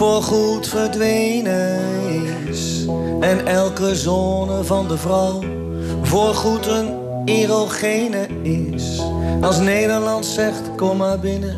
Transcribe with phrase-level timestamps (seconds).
[0.00, 1.80] Voorgoed verdwenen
[2.48, 2.86] is.
[3.20, 5.42] En elke zone van de vrouw
[6.02, 9.02] voorgoed een erogene is.
[9.40, 11.56] Als Nederland zegt, kom maar binnen,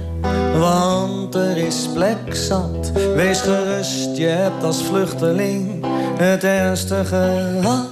[0.59, 2.93] want er is plek zat.
[3.15, 5.87] Wees gerust, je hebt als vluchteling
[6.17, 7.89] het ernstige gehad.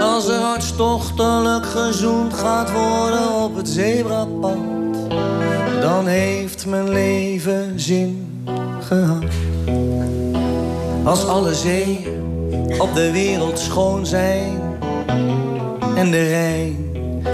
[0.00, 4.74] Als er hartstochtelijk gezoend gaat worden op het zebrapad
[5.80, 8.42] dan heeft mijn leven zin
[8.80, 9.33] gehad.
[11.04, 12.22] Als alle zeeën
[12.78, 14.60] op de wereld schoon zijn
[15.96, 16.90] en de Rijn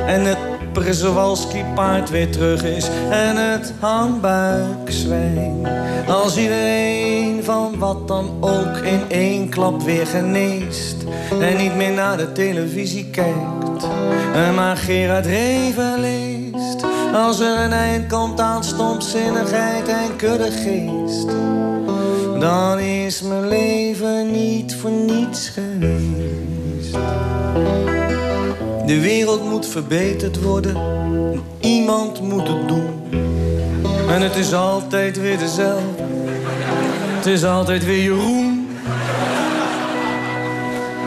[0.07, 0.39] en het
[0.73, 5.67] Przewalski paard weer terug is en het handbuikzwijn.
[6.09, 10.97] Als iedereen van wat dan ook in één klap weer geneest
[11.41, 13.85] en niet meer naar de televisie kijkt,
[14.35, 16.85] en maar Gerard Reven leest.
[17.15, 21.29] Als er een eind komt aan stomzinnigheid en kuddegeest,
[22.41, 26.93] dan is mijn leven niet voor niets geweest.
[28.87, 30.77] De wereld moet verbeterd worden,
[31.61, 33.03] iemand moet het doen.
[34.09, 36.03] En het is altijd weer dezelfde,
[37.17, 38.69] het is altijd weer Jeroen.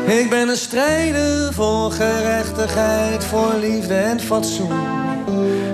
[0.07, 4.71] Ik ben een strijder voor gerechtigheid, voor liefde en fatsoen.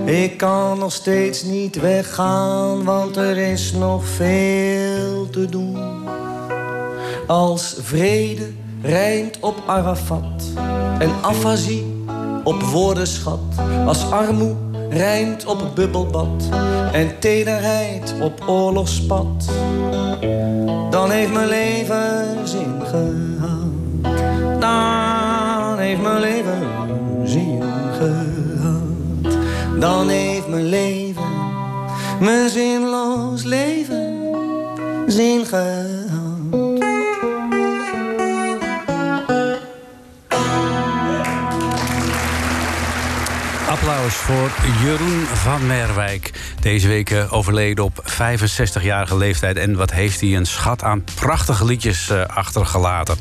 [0.09, 6.07] Ik kan nog steeds niet weggaan, want er is nog veel te doen.
[7.27, 10.43] Als vrede rijmt op Arafat
[10.99, 12.03] en afasie
[12.43, 13.39] op woordenschat.
[13.85, 14.55] Als armoe
[14.89, 16.49] rijmt op bubbelbad
[16.91, 19.49] en tederheid op oorlogspad.
[20.89, 24.59] Dan heeft mijn leven zin gehad.
[24.59, 26.98] Dan heeft mijn leven.
[29.79, 31.31] Dan heeft mijn leven,
[32.19, 34.17] mijn zinloos leven,
[35.07, 35.98] zin gehad.
[43.79, 44.51] Applaus voor
[44.83, 46.31] Jeroen van Merwijk.
[46.59, 49.57] Deze week eh, overleden op 65-jarige leeftijd.
[49.57, 53.17] En wat heeft hij een schat aan prachtige liedjes eh, achtergelaten.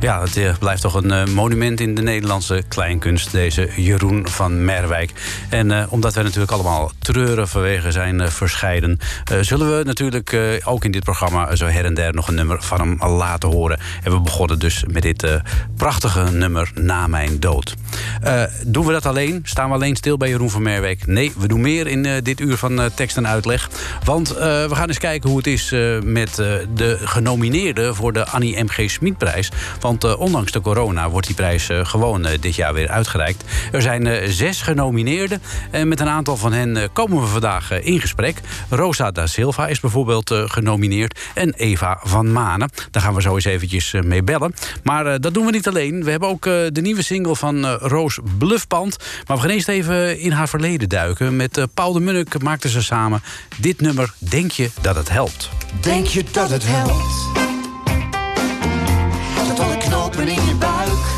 [0.00, 5.12] Ja, het eh, blijft toch een monument in de Nederlandse kleinkunst, deze Jeroen van Merwijk.
[5.48, 8.98] En omdat wij natuurlijk allemaal treuren vanwege zijn verscheiden,
[9.40, 12.80] zullen we natuurlijk ook in dit programma zo her en der nog een nummer van
[12.80, 13.78] hem laten horen.
[14.02, 15.40] En we begonnen dus met dit
[15.76, 17.74] prachtige nummer Na Mijn Dood.
[18.66, 19.40] Doen we dat alleen?
[19.44, 21.06] Staan we alleen stil bij Jeroen van Merwijk?
[21.06, 23.70] Nee, we doen meer in eh, dit uur van eh, tekst en uitleg.
[24.04, 25.70] Want eh, we gaan eens kijken hoe het is
[26.04, 26.34] met
[26.74, 28.90] de genomineerden voor de Annie M.G.
[28.90, 29.50] Smitprijs.
[29.80, 33.44] Want ondanks de corona wordt die prijs gewoon dit jaar weer uitgereikt.
[33.72, 35.42] Er zijn zes genomineerden.
[35.70, 38.40] En met een aantal van hen komen we vandaag in gesprek.
[38.68, 41.20] Rosa da Silva is bijvoorbeeld genomineerd.
[41.34, 42.70] En Eva van Manen.
[42.90, 44.54] Daar gaan we zo eens eventjes mee bellen.
[44.82, 46.04] Maar dat doen we niet alleen.
[46.04, 48.96] We hebben ook de nieuwe single van Roos Bluffband.
[49.26, 49.77] Maar we gaan eerst even
[50.18, 51.36] in haar verleden duiken.
[51.36, 53.22] Met eh, Paul de Munnik maakten ze samen
[53.56, 55.48] dit nummer Denk je dat het helpt?
[55.80, 57.36] Denk je dat het helpt?
[59.48, 61.16] Dat alle knopen in je buik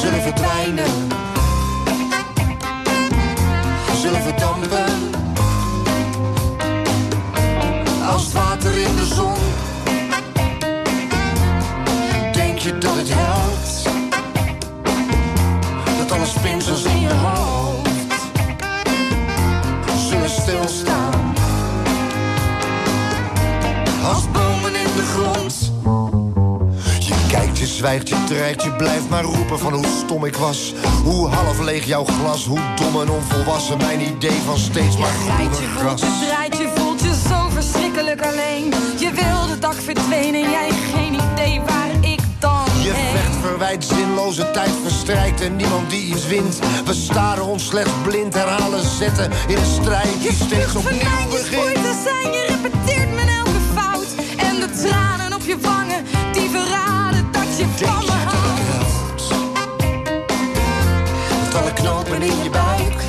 [0.00, 1.08] zullen verdwijnen,
[27.76, 30.74] zwijgt, je dreigt, je blijft maar roepen van hoe stom ik was.
[31.04, 35.30] Hoe half leeg jouw glas, hoe dom en onvolwassen mijn idee van steeds maar je
[35.30, 36.00] groener gras.
[36.00, 38.74] je draait, je voelt je zo verschrikkelijk alleen.
[38.98, 43.16] Je wil de dag verdwenen en jij geen idee waar ik dan Je heen.
[43.16, 46.58] vecht, verwijt, zinloze tijd verstrijkt en niemand die iets wint.
[46.84, 51.74] We staren ons slechts blind, herhalen zetten in een strijd die steeds opnieuw je begint.
[51.74, 54.08] te zijn, je repeteert mijn elke fout.
[54.36, 55.95] En de tranen op je wangen,
[62.26, 63.05] Dat alle knopen in je buik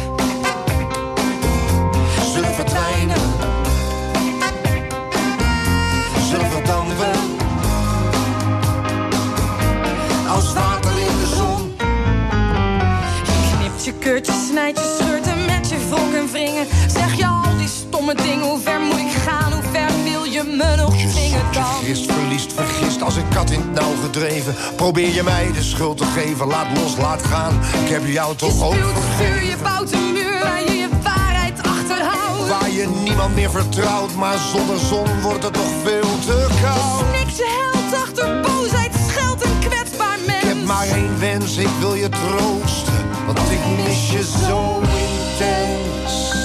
[23.01, 24.55] als een kat in het nauw gedreven.
[24.75, 26.47] Probeer je mij de schuld te geven.
[26.47, 27.53] Laat los, laat gaan.
[27.83, 28.75] Ik heb jou toch ook
[29.17, 32.49] vuur, je bouwt een muur waar je je waarheid achterhoudt.
[32.49, 37.11] Waar je niemand meer vertrouwt, maar zonder zon wordt het toch veel te koud.
[37.11, 40.41] Niks helpt achter boosheid, scheld een kwetsbaar mens.
[40.41, 46.35] Ik heb maar één wens, ik wil je troosten, want ik mis je zo intens.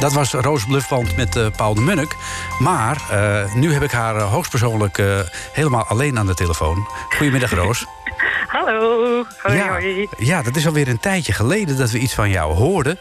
[0.00, 2.16] Dat was Roos Bluffband met eh, Paul de Munnik.
[2.58, 5.02] Maar eh, nu heb ik haar eh, hoogstpersoonlijk
[5.52, 6.88] helemaal alleen aan de telefoon.
[7.16, 7.86] Goedemiddag, Roos.
[8.56, 10.08] Hallo, hoi ja, hoi.
[10.18, 12.98] ja, dat is alweer een tijdje geleden dat we iets van jou hoorden.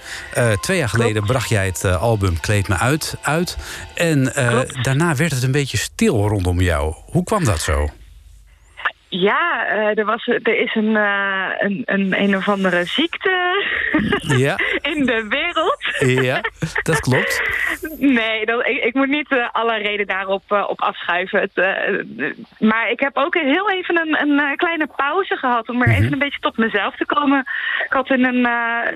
[0.62, 3.18] Twee jaar geleden bracht jij het album Kleed me uit.
[3.22, 3.58] uit.
[3.96, 4.24] En
[4.82, 6.94] daarna werd het een beetje stil rondom jou.
[7.06, 7.90] Hoe kwam dat zo?
[9.08, 13.50] Ja, er, was, er is een, een, een, een of andere ziekte
[14.38, 14.58] Ja,
[14.94, 15.79] in de wereld.
[16.00, 16.42] Ja
[16.84, 17.42] dat klopt.
[18.00, 21.40] Nee, dat, ik, ik moet niet eh, alle reden daarop eh, op afschuiven.
[21.40, 22.30] Het, eh,
[22.60, 26.20] maar ik heb ook heel even een, een kleine pauze gehad om weer even een
[26.20, 27.40] beetje tot mezelf te komen.
[27.86, 28.42] Ik had in een,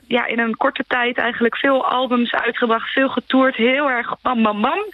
[0.07, 4.61] ja, in een korte tijd eigenlijk veel albums uitgebracht, veel getoerd, heel erg bam bam
[4.61, 4.85] bam.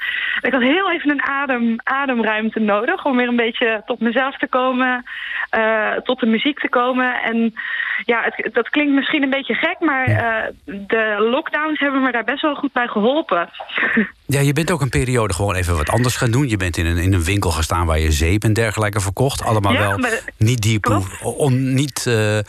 [0.42, 4.48] Ik had heel even een adem, ademruimte nodig om weer een beetje tot mezelf te
[4.48, 5.04] komen,
[6.04, 7.22] tot de muziek te komen.
[7.22, 7.54] En
[8.06, 10.06] ja, het, dat klinkt misschien een beetje gek, maar
[10.66, 13.50] de lockdowns hebben me daar best wel goed bij geholpen.
[14.26, 16.50] Ja, je bent ook een periode gewoon even wat anders gaan doen.
[16.50, 19.44] Je bent in een, in een winkel gestaan waar je zeep en dergelijke verkocht.
[19.44, 21.22] Allemaal Ja, wel maar- niet, Klopt.
[21.22, 22.44] on, niet eh, eh,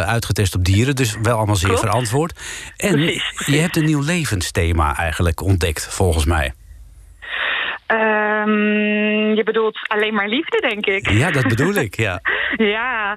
[0.00, 0.96] uitgetest op dieren.
[0.96, 1.84] Dus wel allemaal zeer Klopt.
[1.84, 2.40] verantwoord.
[2.76, 3.54] En Precies, precies.
[3.54, 6.52] je hebt een nieuw levensthema eigenlijk ontdekt, volgens mij.
[7.88, 11.10] Ehm, je bedoelt alleen maar liefde, denk ik.
[11.10, 12.20] Ja, dat bedoel ik, ja.
[12.56, 13.16] Ja,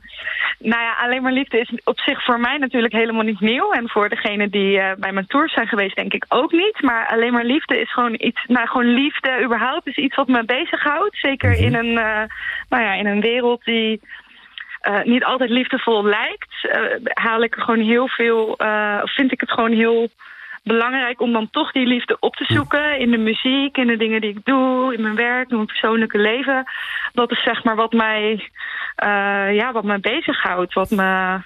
[0.57, 3.71] nou ja, alleen maar liefde is op zich voor mij natuurlijk helemaal niet nieuw.
[3.71, 6.81] En voor degenen die eh, bij mijn tours zijn geweest, denk ik ook niet.
[6.81, 10.43] Maar alleen maar liefde is gewoon iets, nou gewoon liefde überhaupt is iets wat me
[10.45, 11.17] bezighoudt.
[11.17, 12.23] Zeker in, een, eh,
[12.69, 14.01] nou ja, in een wereld die
[14.81, 16.69] eh, niet altijd liefdevol lijkt.
[17.03, 18.45] haal ik er gewoon heel veel,
[19.03, 20.09] of vind ik het gewoon heel
[20.63, 24.21] belangrijk om dan toch die liefde op te zoeken in de muziek, in de dingen
[24.21, 26.65] die ik doe, in mijn werk, in mijn persoonlijke leven.
[27.13, 28.49] Dat is zeg maar wat mij,
[28.95, 31.39] eh, ja, wat mij bezighoudt, wat me,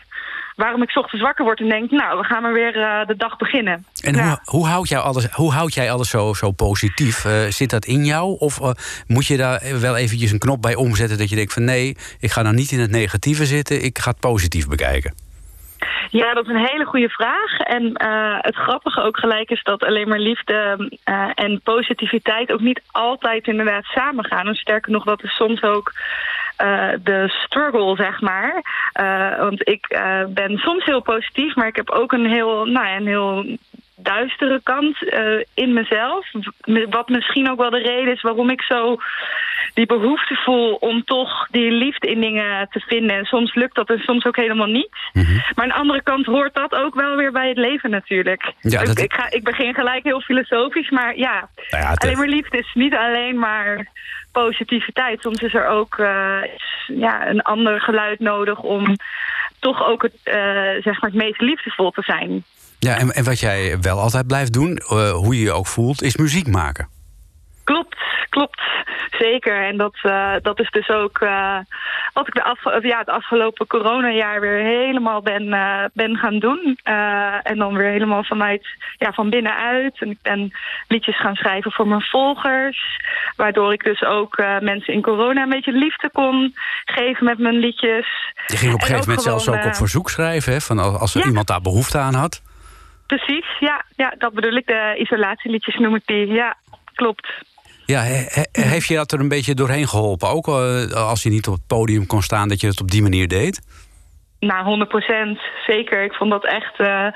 [0.55, 3.37] waarom ik ochtends wakker word en denk, nou, we gaan maar weer eh, de dag
[3.37, 3.85] beginnen.
[4.01, 4.23] En Ja.
[4.23, 7.25] hoe, hoe, houd jij alles, hoe houd jij alles zo, zo positief?
[7.25, 8.35] Eh, zit dat in jou?
[8.39, 8.59] Of
[9.07, 11.17] moet je daar wel eventjes een knop bij omzetten...
[11.17, 13.83] dat je denkt van nee, ik ga nou niet in het negatieve zitten...
[13.83, 15.24] ik ga het positief bekijken?
[16.15, 17.59] Ja, dat is een hele goede vraag.
[17.59, 22.59] En eh, het grappige ook gelijk is dat alleen maar liefde eh, en positiviteit ook
[22.59, 24.47] niet altijd inderdaad samengaan.
[24.47, 25.93] En sterker nog, dat is soms ook
[26.57, 28.61] eh, de struggle, zeg maar.
[29.39, 33.07] Want ik ben soms heel positief, maar ik heb ook een heel, nou ja, een
[33.07, 33.57] heel
[33.97, 36.27] duistere kant eh, in mezelf.
[36.89, 38.97] Wat misschien ook wel de reden is waarom ik zo
[39.73, 43.15] die behoefte voel om toch die liefde in dingen te vinden.
[43.17, 44.89] En soms lukt dat en soms ook helemaal niet.
[45.13, 48.53] Maar aan de andere kant hoort dat ook wel weer bij het leven natuurlijk.
[48.59, 52.17] Ja, ik, dat- ik, ga, ik begin gelijk heel filosofisch, maar ja, Nou ja, alleen
[52.17, 53.87] maar liefde is niet alleen maar
[54.31, 55.21] positiviteit.
[55.21, 56.37] Soms is er ook eh,
[56.87, 58.95] ja, een ander geluid nodig om
[59.59, 60.35] toch ook het, eh,
[60.83, 62.43] zeg maar het meest liefdevol te zijn.
[62.85, 66.01] Ja, en, en wat jij wel altijd blijft doen, eh, hoe je je ook voelt,
[66.01, 66.87] is muziek maken.
[67.63, 67.97] Klopt,
[68.29, 68.61] klopt.
[69.11, 69.67] Zeker.
[69.67, 71.57] En dat, eh, dat is dus ook eh,
[72.13, 75.49] wat ik de af, ja, het afgelopen coronajaar weer helemaal ben,
[75.93, 76.77] ben gaan doen.
[77.43, 80.01] En dan weer helemaal vanuit, ja, van binnenuit.
[80.01, 80.51] En ik ben
[80.87, 82.99] liedjes gaan schrijven voor mijn volgers.
[83.35, 88.33] Waardoor ik dus ook mensen in corona een beetje liefde kon geven met mijn liedjes.
[88.47, 90.99] Je ging op een En gegeven moment zelfs ook op verzoek schrijven, hè, van als
[90.99, 91.27] als er Ja.
[91.27, 92.41] iemand daar behoefte aan had.
[93.07, 94.67] Precies, ja, ja, dat bedoel ik.
[94.67, 96.27] De isolatieliedjes noem ik die.
[96.27, 96.55] Ja,
[96.93, 97.27] klopt.
[97.85, 100.29] Ja, he- he- heeft je dat er een beetje doorheen geholpen?
[100.29, 103.01] Ook eh, als je niet op het podium kon staan, dat je het op die
[103.01, 103.61] manier deed?
[104.39, 105.39] Nou, 100 procent.
[105.67, 106.03] Zeker.
[106.03, 107.07] Ik vond dat echt eh,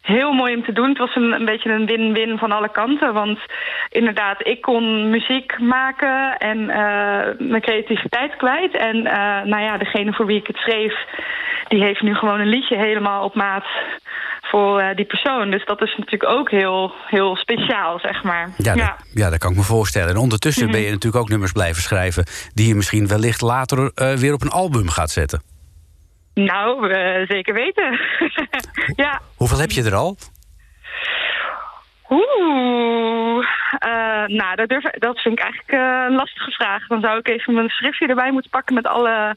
[0.00, 0.88] heel mooi om te doen.
[0.88, 3.12] Het was een, een beetje een win-win van alle kanten.
[3.12, 3.38] Want
[3.90, 8.76] inderdaad, ik kon muziek maken en eh, mijn creativiteit kwijt.
[8.76, 9.02] En
[9.48, 10.94] nou ja, degene voor wie ik het schreef,
[11.68, 13.66] die heeft nu gewoon een liedje helemaal op maat
[14.50, 15.50] voor eh, die persoon.
[15.50, 18.50] Dus dat is natuurlijk ook heel, heel speciaal, zeg maar.
[18.56, 20.08] Ja, Dat, ja, dat kan ik me voorstellen.
[20.10, 20.72] En ondertussen Mhm.
[20.72, 22.24] ben je natuurlijk ook nummers blijven schrijven...
[22.54, 25.42] die je misschien wellicht later eh, weer op een album gaat zetten.
[26.34, 27.98] Nou, eh, zeker weten.
[29.04, 29.20] ja.
[29.36, 30.16] Hoeveel heb je er al?
[32.08, 33.46] Oeh,
[33.78, 35.72] eh, nou, dat, durf, dat vind ik eigenlijk
[36.08, 36.86] een lastige vraag.
[36.86, 39.36] Dan zou ik even mijn schriftje erbij moeten pakken met alle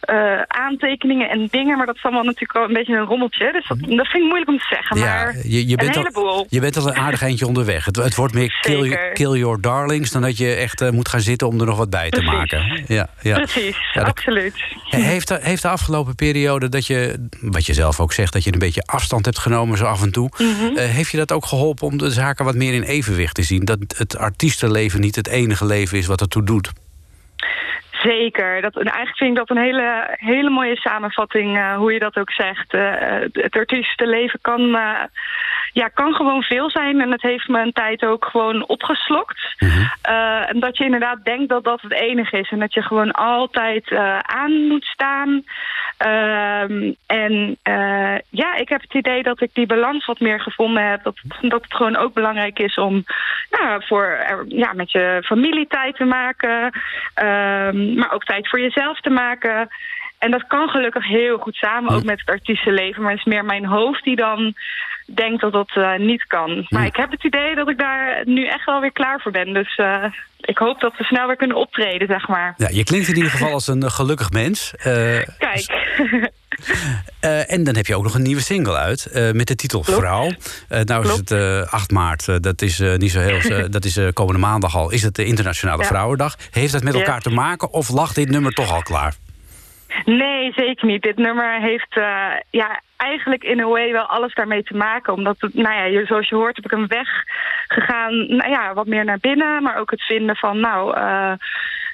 [0.00, 1.76] eh, aantekeningen en dingen.
[1.76, 3.52] Maar dat is allemaal natuurlijk wel een beetje een rommeltje.
[3.52, 4.96] Dus dat, dat vind ik moeilijk om te zeggen.
[4.98, 6.46] Ja, maar je, je, een bent al, heleboel.
[6.48, 7.84] je bent al een aardig eindje onderweg.
[7.84, 10.10] Het, het wordt meer kill, kill your darlings...
[10.10, 12.32] dan dat je echt eh, moet gaan zitten om er nog wat bij te Precies.
[12.34, 12.84] maken.
[12.86, 13.36] Ja, ja.
[13.36, 14.54] Precies, Ja, dat- absoluut.
[14.90, 18.32] Heeft, de, heeft de afgelopen periode dat je, wat je zelf ook zegt...
[18.32, 20.28] dat je een beetje afstand hebt genomen zo af en toe...
[20.38, 20.76] Mhm.
[20.76, 23.64] eh, heeft je dat ook geholpen om de zaken wat meer in evenwicht te zien?
[23.64, 26.70] Dat het artiestenleven niet het enige leven is wat ertoe doet?
[28.02, 28.60] Zeker.
[28.60, 32.16] Dat, en eigenlijk vind ik dat een hele, hele mooie samenvatting, eh, hoe je dat
[32.16, 32.74] ook zegt.
[32.74, 32.92] Eh,
[33.32, 35.02] het artiestenleven kan, eh,
[35.72, 37.00] ja, kan gewoon veel zijn.
[37.00, 39.54] En het heeft me een tijd ook gewoon opgeslokt.
[40.02, 42.50] Eh, en dat je inderdaad denkt dat dat het enige is.
[42.50, 43.92] En dat je gewoon altijd
[44.22, 45.44] aan moet staan.
[45.96, 47.58] Ehm, en
[48.30, 51.02] ja, ik heb het idee dat ik die balans wat meer gevonden heb.
[51.02, 53.04] Dat, dat het gewoon ook belangrijk is om
[53.50, 56.70] nou, voor, ja, met je familie tijd te maken.
[57.14, 59.68] Ehm, maar ook tijd voor jezelf te maken.
[60.18, 63.02] En dat kan gelukkig heel goed samen, ook met het artiestenleven.
[63.02, 64.54] Maar het is meer mijn hoofd die dan
[65.14, 66.66] denkt dat dat eh, niet kan.
[66.68, 69.52] Maar ik heb het idee dat ik daar nu echt wel weer klaar voor ben.
[69.52, 70.04] Dus eh,
[70.40, 72.54] ik hoop dat we snel weer kunnen optreden, zeg maar.
[72.56, 74.74] Ja, je klinkt in ieder geval als een eh, gelukkig mens.
[75.38, 75.88] Kijk.
[77.20, 79.80] eh, en dan heb je ook nog een nieuwe single uit eh, met de titel
[79.80, 80.00] Klopt.
[80.00, 80.30] Vrouw.
[80.68, 83.68] Eh, nou is het eh, 8 maart, dat is niet zo heel.
[83.76, 84.90] dat is komende maandag al.
[84.90, 85.88] Is het de Internationale Ja.
[85.88, 86.36] Vrouwendag?
[86.50, 86.98] Heeft dat met Ja.
[87.00, 89.14] elkaar te maken of lag dit nummer toch al klaar?
[90.04, 91.02] Nee, zeker niet.
[91.02, 92.00] Dit nummer heeft
[92.50, 95.12] ja, eigenlijk in a way wel alles daarmee te maken.
[95.12, 97.08] Omdat, het, nou ja, zoals je hoort heb ik een weg
[97.68, 99.62] gegaan, nou ja, wat meer naar binnen.
[99.62, 100.96] Maar ook het vinden van, nou,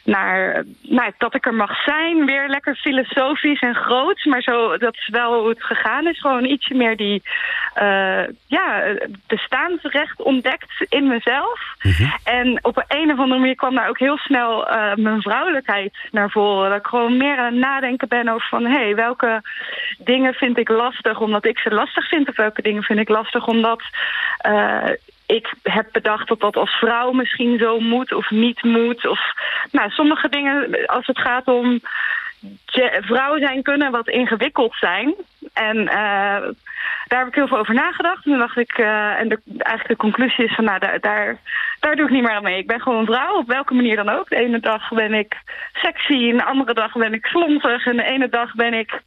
[0.07, 2.27] naar, nou, dat ik er mag zijn.
[2.27, 4.25] Weer lekker filosofisch en groots.
[4.25, 6.21] Maar zo, dat is wel hoe het gegaan is.
[6.21, 7.23] Gewoon ietsje meer die,
[7.75, 8.83] eh, ja,
[9.27, 11.61] bestaansrecht ontdekt in mezelf.
[12.25, 16.31] En op een of andere manier kwam daar ook heel snel eh, mijn vrouwelijkheid naar
[16.31, 16.71] voren.
[16.71, 18.65] Dat ik gewoon meer aan het nadenken ben over van...
[18.65, 19.43] hé, hey, welke
[19.99, 22.29] dingen vind ik lastig omdat ik ze lastig vind...
[22.29, 23.83] of welke dingen vind ik lastig omdat...
[24.39, 24.85] eh,
[25.27, 29.07] ik heb bedacht dat dat als vrouw misschien zo moet of niet moet.
[29.07, 29.21] Of,
[29.71, 31.81] nou, sommige dingen, als het gaat om
[32.65, 35.15] je- vrouw zijn, kunnen wat ingewikkeld zijn.
[35.53, 36.43] En eh,
[37.07, 38.25] daar heb ik heel veel over nagedacht.
[38.25, 41.39] En toen dacht ik, eh, en de, eigenlijk de conclusie is van, nou, daar, daar,
[41.81, 42.59] daar doe ik niet meer aan mee.
[42.59, 44.29] Ik ben gewoon vrouw, op welke manier dan ook.
[44.29, 45.35] De ene dag ben ik
[45.73, 47.87] sexy, en de andere dag ben ik slonzig.
[47.87, 49.01] En de ene dag ben ik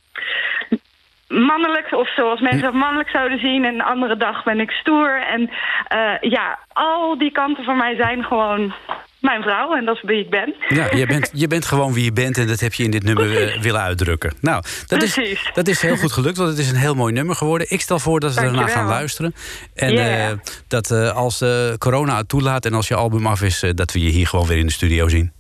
[1.30, 3.66] mannelijk, of zoals mensen dat mannelijk zouden zien.
[3.66, 5.22] En de andere dag ben ik stoer.
[5.22, 5.50] En
[5.88, 8.74] eh, ja, al die kanten van mij zijn gewoon
[9.20, 9.76] mijn vrouw.
[9.76, 10.56] En dat is wie ik ben.
[10.70, 13.04] Ja, je bent, je bent gewoon wie je bent en dat heb je in dit
[13.04, 14.34] nummer eh, willen uitdrukken.
[14.42, 17.36] Nou, dat is, dat is heel goed gelukt, want het is een heel mooi nummer
[17.36, 17.68] geworden.
[17.70, 19.34] Ik stel voor dat we daarna gaan luisteren.
[19.76, 20.32] En eh,
[20.68, 21.44] dat als
[21.78, 24.58] corona het toelaat en als je album af is, dat we je hier gewoon weer
[24.58, 25.32] in de studio zien.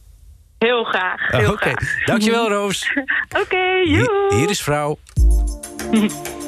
[0.60, 2.05] Heel graag, heel Oké, graag.
[2.05, 2.93] dankjewel Roos.
[3.41, 4.36] Oké, joe.
[4.36, 4.98] hier is vrouw.
[5.91, 6.29] Mm-hmm.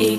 [0.00, 0.16] y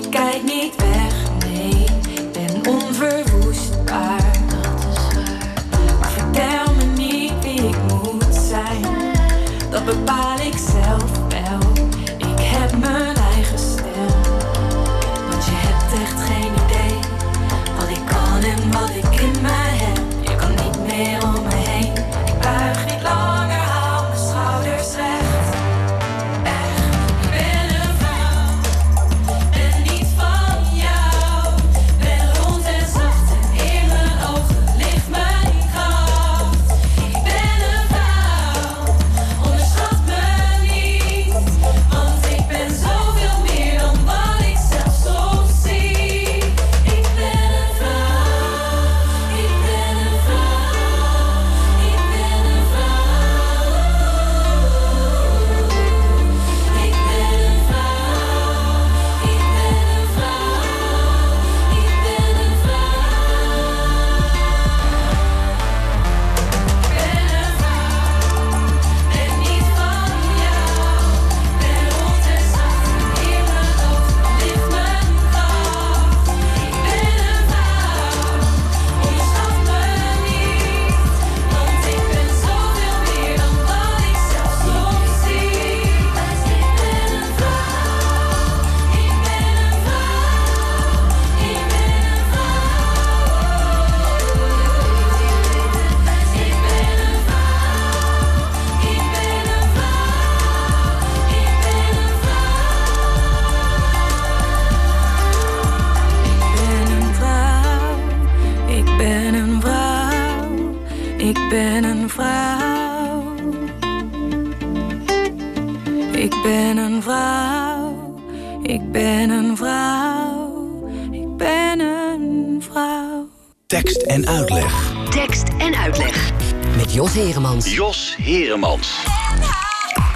[127.12, 127.66] Jos Heremans.
[127.66, 129.04] Jos Heremans.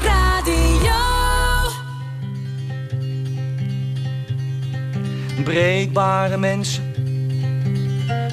[0.02, 0.94] Radio.
[5.44, 6.94] Breekbare mensen,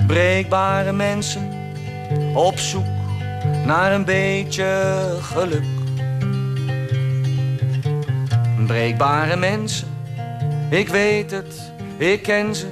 [0.08, 1.50] breekbare mensen,
[2.34, 2.86] op zoek
[3.66, 5.64] naar een beetje geluk.
[8.68, 9.88] Breekbare mensen,
[10.70, 12.68] ik weet het, ik ken ze,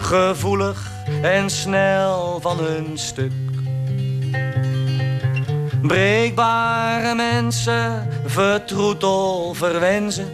[0.00, 0.90] gevoelig
[1.22, 3.43] en snel van hun stuk.
[5.86, 10.28] Breekbare mensen, vertroetel, verwenzen.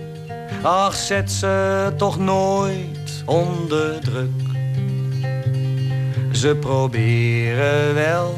[0.62, 4.30] Ach, zet ze toch nooit onder druk.
[6.32, 8.36] Ze proberen wel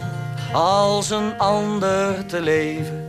[0.52, 3.08] als een ander te leven.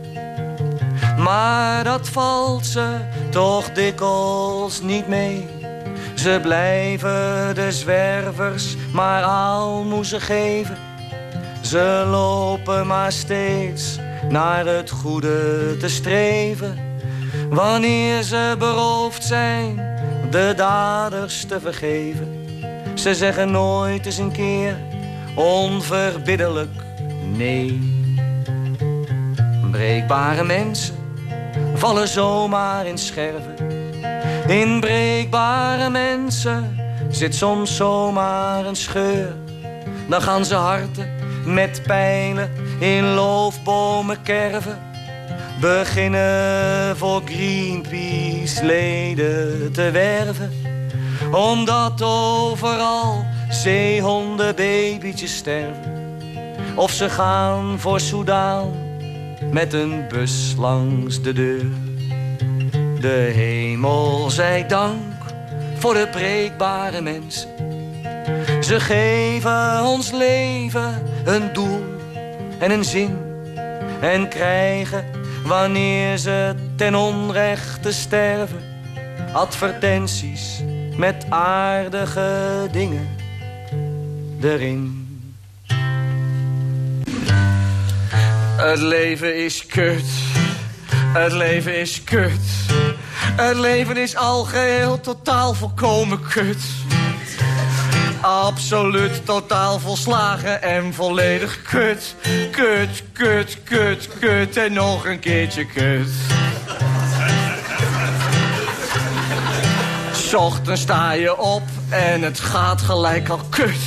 [1.18, 2.96] Maar dat valt ze
[3.30, 5.46] toch dikwijls niet mee.
[6.14, 10.83] Ze blijven de zwervers maar aalmoezen geven.
[11.74, 16.78] Ze lopen maar steeds naar het goede te streven.
[17.50, 19.76] Wanneer ze beroofd zijn,
[20.30, 22.46] de daders te vergeven.
[22.94, 24.76] Ze zeggen nooit eens een keer
[25.34, 26.82] onverbiddelijk
[27.36, 28.02] nee.
[29.70, 30.94] Breekbare mensen
[31.74, 33.54] vallen zomaar in scherven.
[34.46, 39.34] In breekbare mensen zit soms zomaar een scheur.
[40.08, 44.78] Dan gaan ze harten met pijlen in loofbomen kerven.
[45.60, 50.52] Beginnen voor Greenpeace leden te werven.
[51.32, 56.18] Omdat overal zeehondenbabytjes sterven.
[56.74, 58.70] Of ze gaan voor Soudaan
[59.50, 61.66] met een bus langs de deur.
[63.00, 65.12] De hemel zij dank
[65.78, 67.53] voor de breekbare mensen.
[68.64, 71.84] Ze geven ons leven een doel
[72.58, 73.18] en een zin.
[74.00, 75.04] En krijgen,
[75.46, 78.62] wanneer ze ten onrechte sterven,
[79.32, 80.62] advertenties
[80.96, 83.08] met aardige dingen
[84.42, 85.08] erin.
[88.56, 90.06] Het leven is kut.
[91.12, 92.40] Het leven is kut.
[93.36, 96.83] Het leven is al geheel totaal volkomen kut.
[98.24, 102.14] Absoluut totaal volslagen en volledig kut.
[102.50, 106.08] Kut, kut, kut, kut en nog een keertje kut.
[110.34, 113.82] Ochtends sta je op en het gaat gelijk al kut.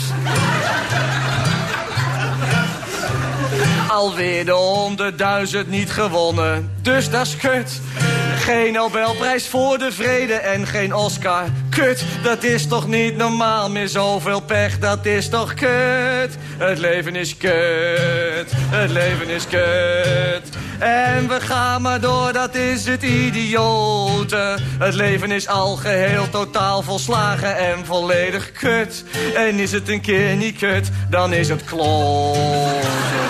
[3.87, 7.81] Alweer de honderdduizend niet gewonnen, dus dat is kut.
[8.47, 11.43] Geen Nobelprijs voor de vrede en geen Oscar.
[11.69, 16.37] Kut, dat is toch niet normaal meer zoveel pech, dat is toch kut.
[16.57, 20.49] Het leven is kut, het leven is kut.
[20.79, 24.57] En we gaan maar door, dat is het idiote.
[24.79, 29.03] Het leven is al geheel totaal volslagen en volledig kut.
[29.35, 33.26] En is het een keer niet kut, dan is het kloten.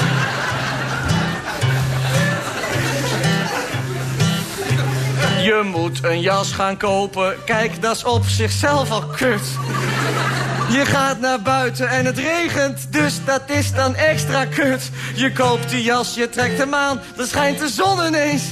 [5.47, 7.36] Je moet een jas gaan kopen.
[7.45, 9.41] Kijk, dat is op zichzelf al kut.
[10.69, 14.89] Je gaat naar buiten en het regent, dus dat is dan extra kut.
[15.15, 18.43] Je koopt die jas, je trekt hem aan, dan schijnt de zon ineens.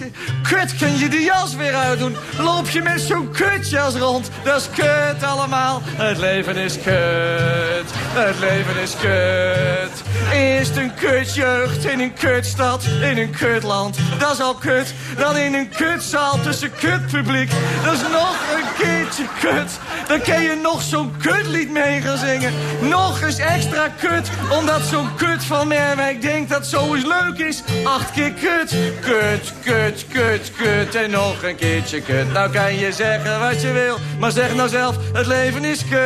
[0.49, 2.15] Kut, kun je de jas weer uitdoen?
[2.37, 4.29] Loop je met zo'n kutjas rond?
[4.43, 5.81] Dat is kut allemaal.
[5.85, 10.03] Het leven is kut, het leven is kut.
[10.33, 13.97] Eerst een kutjeugd in een kutstad, in een kutland.
[14.19, 14.93] Dat is al kut.
[15.17, 17.51] Dan in een kutzaal tussen kutpubliek.
[17.83, 19.79] Dat is nog een keertje kut.
[20.07, 22.53] Dan ken je nog zo'n kutlied mee gaan zingen.
[22.81, 27.63] Nog eens extra kut, omdat zo'n kut van Merwijk denkt dat zoiets leuk is.
[27.83, 32.33] Acht keer kut, kut, kut, kut, kut en nog een keertje kut.
[32.33, 36.03] Nou kan je zeggen wat je wil, maar zeg nou zelf, het leven is kut.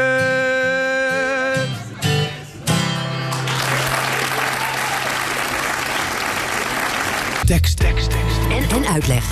[7.45, 8.37] Tekst, tekst, tekst.
[8.49, 9.23] En, en uitleg.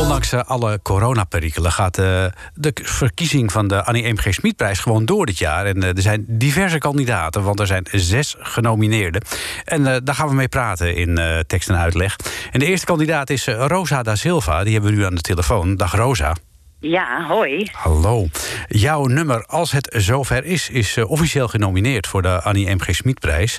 [0.00, 4.34] Ondanks eh, alle coronaperikelen gaat eh, de verkiezing van de Annie M.G.
[4.34, 5.66] Smitprijs gewoon door dit jaar.
[5.66, 9.22] En eh, er zijn diverse kandidaten, want er zijn zes genomineerden.
[9.64, 12.16] En eh, daar gaan we mee praten in eh, tekst en uitleg.
[12.50, 14.64] En de eerste kandidaat is Rosa da Silva.
[14.64, 15.76] Die hebben we nu aan de telefoon.
[15.76, 16.34] Dag Rosa.
[16.80, 17.68] Ja, hoi.
[17.72, 18.26] Hallo.
[18.68, 22.94] Jouw nummer, als het zover is, is eh, officieel genomineerd voor de Annie M.G.
[22.94, 23.58] Smitprijs.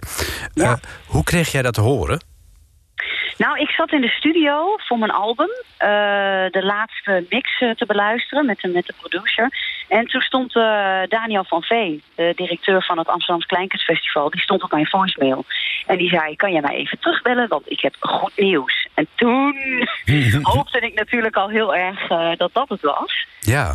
[0.54, 0.72] Ja.
[0.72, 0.74] Eh,
[1.06, 2.20] hoe kreeg jij dat te horen?
[3.44, 5.88] Nou, ik zat in de studio voor mijn album eh,
[6.50, 9.50] de laatste mix eh, te beluisteren met de, met de producer.
[9.88, 14.64] En toen stond eh, Daniel van Vee, de directeur van het Amsterdamse Kleinkunstfestival, die stond
[14.64, 15.46] op mijn voicemail.
[15.86, 18.88] En die zei, kan jij mij even terugbellen, want ik heb goed nieuws.
[18.94, 19.56] En toen
[20.54, 23.28] hoopte ik natuurlijk al heel erg dat dat het was.
[23.40, 23.72] Ja.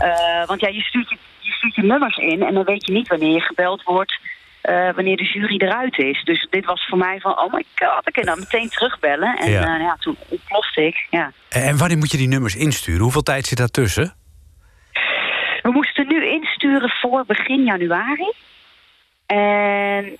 [0.46, 3.08] Want ja, je stuurt je, je stuurt je nummers in en dan weet je niet
[3.08, 4.18] wanneer je gebeld wordt.
[4.66, 6.24] Eh, wanneer de jury eruit is.
[6.24, 9.36] Dus dit was voor mij van, oh my god, ik kan dan meteen terugbellen.
[9.36, 9.60] En Ja.
[9.60, 11.32] ja, ja toen ontplofte ik, ja.
[11.48, 13.00] En wanneer moet je die nummers insturen?
[13.00, 14.14] Hoeveel tijd zit daartussen?
[15.62, 18.32] We moesten nu insturen voor begin januari.
[19.26, 20.12] En eh,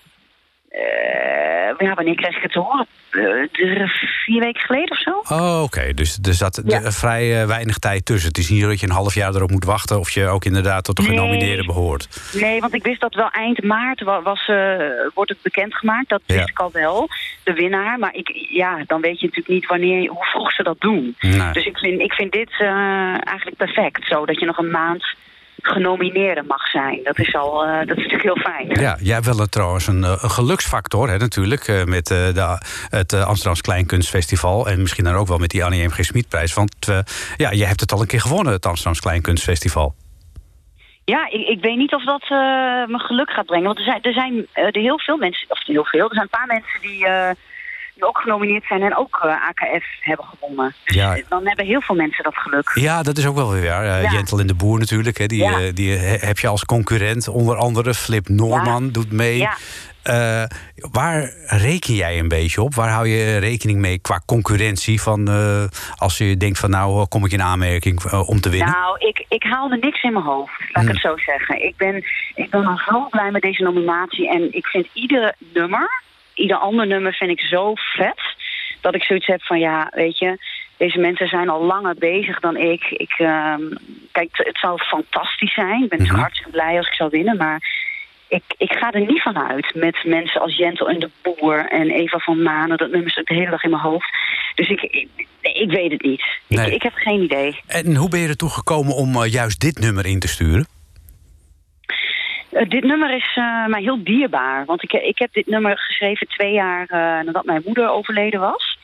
[1.78, 2.86] ja, wanneer kreeg ik het te horen?
[3.10, 3.88] Eh,
[4.24, 5.34] vier weken geleden of zo?
[5.34, 5.94] Oh, oké.
[5.94, 6.90] Dus er zat Ja.
[6.92, 8.28] vrij eh, weinig tijd tussen.
[8.28, 9.98] Het is niet dat je een half jaar erop moet wachten...
[9.98, 11.10] of je ook inderdaad tot de Nee.
[11.10, 12.08] genomineerden behoort.
[12.40, 14.76] Nee, want ik wist dat wel eind maart wa- was, eh,
[15.14, 16.08] wordt het bekendgemaakt.
[16.08, 16.46] Dat wist Ja.
[16.46, 17.08] ik al wel,
[17.42, 17.98] de winnaar.
[17.98, 21.16] Maar ik, ja, dan weet je natuurlijk niet wanneer, hoe vroeg ze dat doen.
[21.20, 21.52] Nee.
[21.52, 22.68] Dus ik vind, ik vind dit eh,
[23.26, 24.06] eigenlijk perfect.
[24.06, 25.04] Zo dat je nog een maand
[25.62, 27.00] genomineerde mag zijn.
[27.02, 28.80] Dat is, al, eh, dat is natuurlijk heel fijn.
[28.80, 31.68] Ja, jij wel een, trouwens een, eh, een geluksfactor hè, natuurlijk...
[31.68, 34.68] eh, met de, het uh, Amsterdamse Kleinkunstfestival...
[34.68, 36.04] en misschien dan ook wel met die Annie M.G.
[36.04, 36.54] Smitprijs.
[36.54, 36.74] Want
[37.36, 39.94] ja, je hebt het al een keer gewonnen, het Amsterdamse Kleinkunstfestival.
[41.04, 42.28] Ja, ik, ik weet niet of dat
[42.88, 43.66] me geluk gaat brengen.
[43.66, 46.38] Want er zijn, er zijn er heel veel mensen, of heel veel, er zijn een
[46.38, 47.06] paar mensen die,
[47.96, 50.74] die ook genomineerd zijn en ook eh, AKF hebben gewonnen.
[50.84, 51.16] Dus Ja.
[51.28, 52.70] dan hebben heel veel mensen dat geluk.
[52.74, 53.84] Ja, dat is ook wel weer waar.
[53.84, 54.10] Eh, Ja.
[54.12, 55.18] Jentel en de Boer natuurlijk.
[55.18, 55.58] Hè, die Ja.
[55.60, 57.28] eh, die he- heb je als concurrent.
[57.28, 59.48] Onder andere Flip Norman doet mee.
[60.02, 60.42] Eh,
[60.92, 62.74] waar reken jij een beetje op?
[62.74, 65.00] Waar hou je rekening mee qua concurrentie?
[65.02, 65.64] Van, eh,
[65.96, 68.70] als je denkt van nou eh, kom ik in aanmerking eh, om te winnen?
[68.72, 71.64] Nou, ik, ik haalde niks in mijn hoofd, laat ik het zo zeggen.
[71.64, 71.96] Ik ben,
[72.34, 74.30] ik ben al zo blij met deze nominatie.
[74.30, 76.02] En ik vind iedere nummer,
[76.36, 78.34] ieder ander nummer vind ik zo vet...
[78.80, 80.38] dat ik zoiets heb van, ja, weet je...
[80.76, 82.84] Deze mensen zijn al langer bezig dan ik.
[82.90, 83.62] ik ehm,
[84.12, 85.82] kijk, het, zou fantastisch zijn.
[85.82, 87.36] Ik ben natuurlijk hartstikke blij als ik zou winnen.
[87.36, 87.62] Maar
[88.28, 91.90] ik, ik ga er niet van uit met mensen als Jentel en de Boer en
[91.90, 92.76] Eva van Manen.
[92.76, 94.16] Dat nummer zit de hele dag in mijn hoofd.
[94.54, 95.08] Dus ik, ik,
[95.40, 96.24] ik weet het niet.
[96.46, 96.66] Nee.
[96.66, 97.60] Ik, ik heb geen idee.
[97.66, 100.75] En hoe ben je ertoe gekomen om eh, juist dit nummer in te sturen?
[102.56, 104.64] Eh, dit nummer is eh, mij heel dierbaar.
[104.64, 108.78] Want ik, ik heb dit nummer geschreven twee jaar eh, nadat mijn moeder overleden was.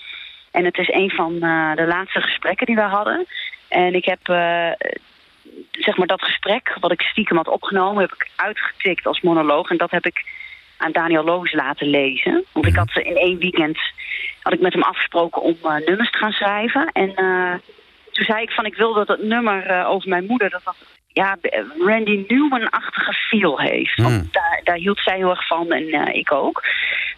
[0.51, 1.39] En het is een van
[1.75, 3.27] de laatste gesprekken die we hadden.
[3.69, 4.21] En ik heb
[5.71, 9.71] zeg maar dat gesprek, wat ik stiekem had opgenomen, heb ik uitgetikt als monoloog.
[9.71, 10.25] En dat heb ik
[10.77, 12.45] aan Daniel Loos laten lezen.
[12.53, 13.79] Want ik had ze in één weekend
[14.43, 16.91] had ik met hem afgesproken om nummers te gaan schrijven.
[16.93, 17.15] En
[18.11, 20.77] toen zei ik van ik wil dat het nummer over mijn moeder, dat dat
[21.13, 21.37] ja,
[21.79, 24.03] Randy Newman-achtige feel heeft.
[24.03, 26.63] Want daar, daar hield zij heel erg van en eh, ik ook.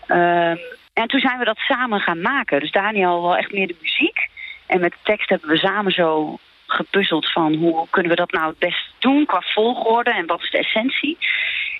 [0.07, 0.57] Ehm,
[0.92, 2.61] En toen zijn we dat samen gaan maken.
[2.61, 4.28] Dus Daniel wel echt meer de muziek.
[4.66, 8.48] En met de tekst hebben we samen zo gepuzzeld van hoe kunnen we dat nou
[8.48, 11.18] het best doen qua volgorde en wat is de essentie.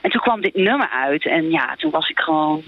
[0.03, 2.63] En toen kwam dit nummer uit en ja, toen was ik gewoon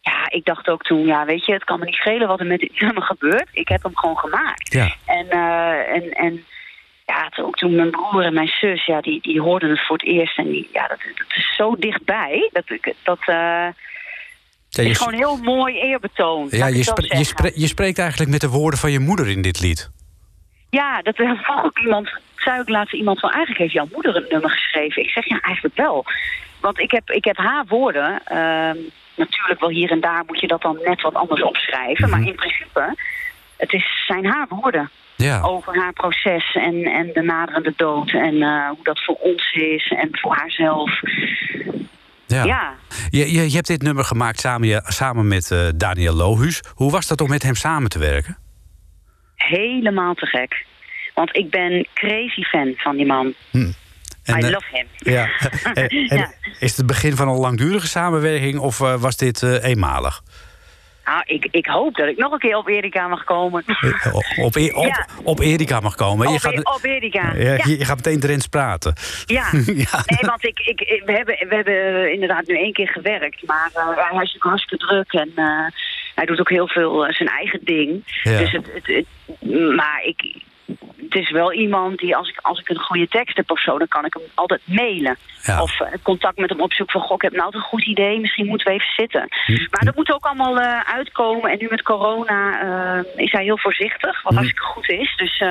[0.00, 2.46] ja, ik dacht ook toen, ja, weet je, het kan me niet schelen wat er
[2.46, 3.48] met dit nummer gebeurt.
[3.52, 4.72] Ik heb hem gewoon gemaakt.
[4.72, 4.94] Ja.
[5.06, 6.44] En, eh, en, en
[7.06, 9.96] ja, toen, ook toen mijn broer en mijn zus, ja, die, die hoorden het voor
[9.96, 10.38] het eerst.
[10.38, 12.48] En die, ja, dat, dat is zo dichtbij.
[12.52, 13.72] Dat, ik- dat Ja,
[14.68, 16.46] je, is gewoon heel mooi eerbetoon.
[16.50, 19.60] ja, ik je, je, je spreekt eigenlijk met de woorden van je moeder in dit
[19.60, 19.90] lied.
[20.70, 24.26] Ja, dat vroeg ook iemand, zei ook laatst iemand van eigenlijk heeft jouw moeder een
[24.28, 25.02] nummer geschreven.
[25.02, 26.04] Ik zeg ja, eigenlijk wel.
[26.60, 28.20] Want ik heb, ik heb haar woorden.
[28.24, 28.76] ehm,
[29.14, 32.10] natuurlijk wel hier en daar moet je dat dan net wat anders opschrijven.
[32.10, 32.94] Maar in principe,
[33.56, 34.90] het is, zijn haar woorden.
[35.16, 35.40] Ja.
[35.40, 38.10] Over haar proces en, en de naderende dood.
[38.10, 41.00] En eh, hoe dat voor ons is en voor haarzelf.
[42.26, 42.44] Ja.
[42.44, 42.74] Ja.
[43.10, 46.62] Je, je, je hebt dit nummer gemaakt samen, je- samen met eh, Daniel Lohuus.
[46.74, 48.36] Hoe was dat om met hem samen te werken?
[49.34, 50.64] Helemaal te gek.
[51.14, 53.34] Want ik ben crazy fan van die man.
[53.52, 53.74] En,
[54.28, 54.86] I eh, love him.
[54.98, 55.28] Ja.
[55.74, 56.32] En- en Ja.
[56.60, 60.22] Is het het begin van een langdurige samenwerking of was dit eenmalig?
[61.06, 63.62] Nou, ik, ik hoop dat ik nog een keer op Erika mag komen.
[63.66, 65.06] Eh, Op, op, E- op, Ja.
[65.22, 66.26] op Erika mag komen.
[66.26, 67.32] Op, je, gaat, op Erika.
[67.34, 67.64] ja, Ja.
[67.64, 68.94] je, je gaat meteen Drents praten.
[69.26, 69.52] Ja.
[69.52, 69.86] Nee,
[70.20, 73.46] want ik, ik, we, hebben, we hebben inderdaad nu één keer gewerkt.
[73.46, 75.66] Maar eh, hij is natuurlijk hartstikke druk en eh,
[76.14, 78.02] hij doet ook heel veel zijn eigen ding.
[78.22, 78.38] Ja.
[78.38, 79.06] Dus het, het, het-
[79.76, 80.34] maar ik,
[80.96, 83.78] het is wel iemand die als ik, als ik een goede tekst heb of zo,
[83.78, 85.16] dan kan ik hem altijd mailen.
[85.42, 85.62] Ja.
[85.62, 88.46] Of eh, contact met hem opzoeken van, goh, ik heb nou een goed idee, misschien
[88.46, 89.26] moeten we even zitten.
[89.46, 89.66] Hm.
[89.70, 91.50] Maar dat moet ook allemaal eh, uitkomen.
[91.50, 94.22] En nu met corona eh, is hij heel voorzichtig, Hm.
[94.22, 95.16] wat hartstikke goed is.
[95.16, 95.42] Dus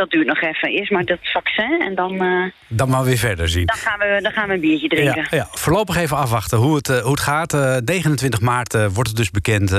[0.00, 0.68] dat duurt nog even.
[0.68, 3.66] Eerst maar dat vaccin en dan, eh, Dan maar weer verder zien.
[3.66, 5.26] dan, gaan, we, dan gaan we een biertje drinken.
[5.30, 7.54] Ja, ja, voorlopig even afwachten hoe het, eh, hoe het gaat.
[7.54, 9.74] Eh, 29 maart eh, wordt het dus bekend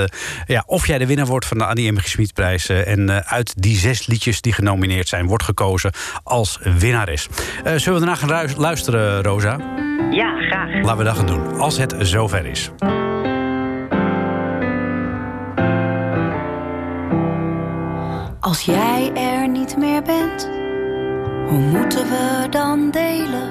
[0.45, 1.97] ja, of jij de winnaar wordt van de Annie M.
[1.97, 2.69] Schmidprijs.
[2.69, 5.91] en uit die zes liedjes die genomineerd zijn, wordt gekozen
[6.23, 7.27] als winnares.
[7.63, 9.57] Zullen we daarna gaan luisteren, Rosa?
[10.11, 10.73] Ja, graag.
[10.73, 12.71] Laten we dat gaan doen, als het zover is.
[18.41, 20.49] Als jij er niet meer bent,
[21.47, 23.49] hoe moeten we dan delen?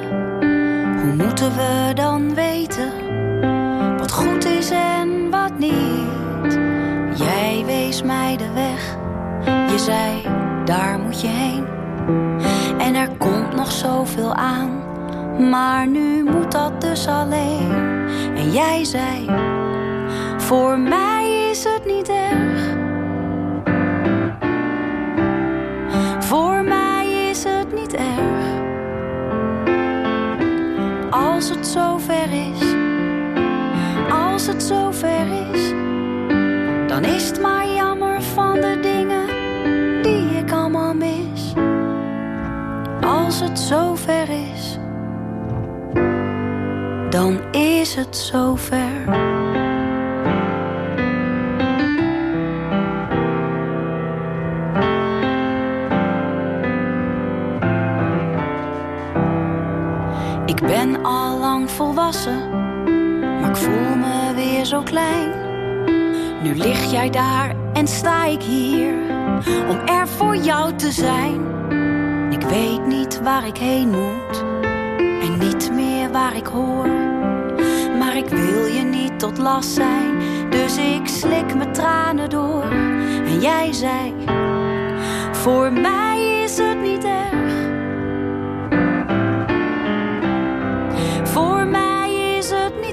[1.00, 2.92] Hoe moeten we dan weten
[3.98, 6.58] wat goed is en wat niet?
[7.14, 8.96] Jij wees mij de weg,
[9.44, 10.22] je zei
[10.64, 11.66] daar moet je heen.
[12.78, 14.82] En er komt nog zoveel aan,
[15.50, 17.70] maar nu moet dat dus alleen.
[18.36, 19.30] En jij zei,
[20.36, 22.89] voor mij is het niet erg.
[27.72, 28.58] Niet erg.
[31.10, 32.74] Als het zover is,
[34.10, 35.68] als het zover is,
[36.86, 39.26] dan is het maar jammer van de dingen
[40.02, 41.52] die ik allemaal mis.
[43.00, 44.78] Als het zover is,
[47.10, 49.49] dan is het zover.
[60.50, 62.50] Ik ben al lang volwassen,
[63.40, 65.30] maar ik voel me weer zo klein.
[66.42, 68.94] Nu lig jij daar en sta ik hier
[69.68, 71.40] om er voor jou te zijn.
[72.32, 74.44] Ik weet niet waar ik heen moet
[74.98, 76.88] en niet meer waar ik hoor.
[77.98, 80.18] Maar ik wil je niet tot last zijn,
[80.50, 82.70] dus ik slik mijn tranen door.
[83.24, 84.14] En jij zei:
[85.32, 87.79] Voor mij is het niet erg.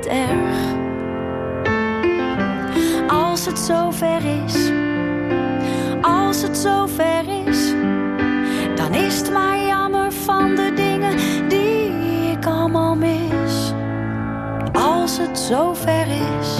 [0.07, 0.75] Erg.
[3.07, 4.71] Als het zover is,
[6.01, 7.73] als het zover is,
[8.75, 11.15] dan is het maar jammer van de dingen
[11.49, 11.91] die
[12.31, 13.73] ik allemaal mis.
[14.73, 16.07] Als het zover
[16.39, 16.57] is.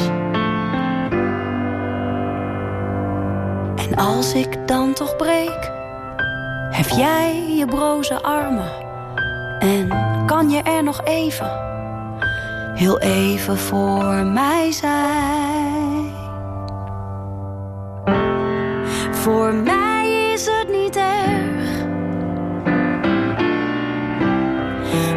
[3.89, 5.71] En als ik dan toch breek,
[6.71, 8.71] hef jij je broze armen
[9.59, 9.87] en
[10.25, 11.76] kan je er nog even,
[12.77, 16.15] heel even voor mij zijn.
[19.11, 21.85] Voor mij is het niet erg.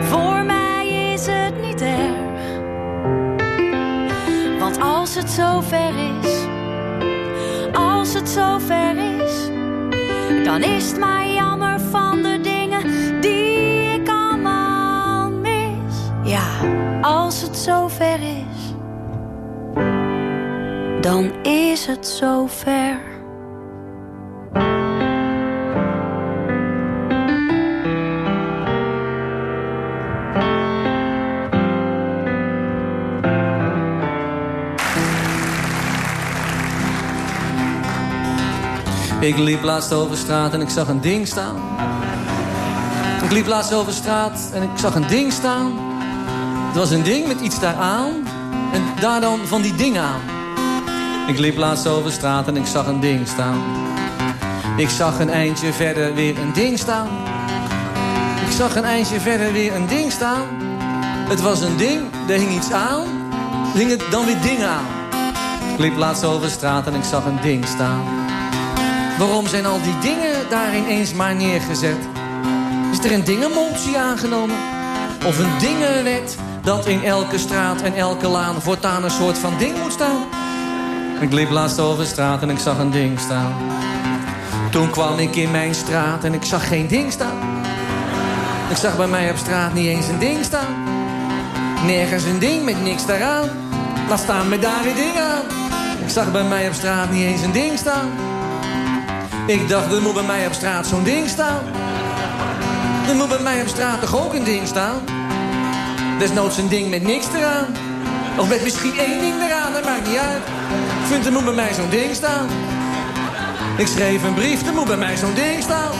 [0.00, 2.58] Voor mij is het niet erg.
[4.58, 5.92] Want als het zover
[6.22, 6.46] is,
[7.72, 9.50] als het zover is,
[10.44, 11.29] dan is het maar
[18.00, 18.18] zover
[21.00, 22.98] dan is het zover.
[39.20, 41.56] Ik liep laatst over straat en ik zag een ding staan.
[43.22, 45.89] Ik liep laatst over straat en ik zag een ding staan.
[46.70, 48.12] Het was een ding met iets daaraan
[48.72, 50.20] en daar dan van die dingen aan.
[51.26, 53.62] Ik liep laatst over straat en ik zag een ding staan.
[54.76, 57.08] Ik zag een eindje verder weer een ding staan.
[58.46, 60.46] Ik zag een eindje verder weer een ding staan.
[61.28, 63.06] Het was een ding, er hing iets aan.
[63.74, 64.86] Hing het dan weer dingen aan.
[65.72, 68.04] Ik liep laatst over straat en ik zag een ding staan.
[69.18, 72.08] Waarom zijn al die dingen daar ineens maar neergezet?
[72.92, 74.56] Is er een dingenmotie aangenomen?
[75.26, 79.82] Of een dingenwet dat in elke straat en elke laan voortaan een soort van ding
[79.82, 80.22] moet staan?
[81.20, 83.54] Ik liep laatst over straat en ik zag een ding staan.
[84.70, 87.62] Toen kwam ik in mijn straat en ik zag geen ding staan.
[88.70, 90.74] Ik zag bij mij op straat niet eens een ding staan.
[91.86, 93.48] Nergens een ding met niks daaraan.
[94.08, 95.42] Laat staan met daar een ding aan.
[96.04, 98.10] Ik zag bij mij op straat niet eens een ding staan.
[99.46, 101.62] Ik dacht, er moet bij mij op straat zo'n ding staan.
[103.08, 105.19] Er moet bij mij op straat toch ook een ding staan?
[106.20, 107.66] Desnoods een ding met niks eraan.
[108.38, 110.42] Of met misschien één ding eraan, dat maakt niet uit.
[111.00, 112.46] Ik vind, er moet bij mij zo'n ding staan.
[113.76, 115.92] Ik schreef een brief, er moet bij mij zo'n ding staan.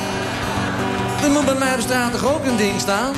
[1.22, 3.12] Er moet bij mij op straat toch ook een ding staan?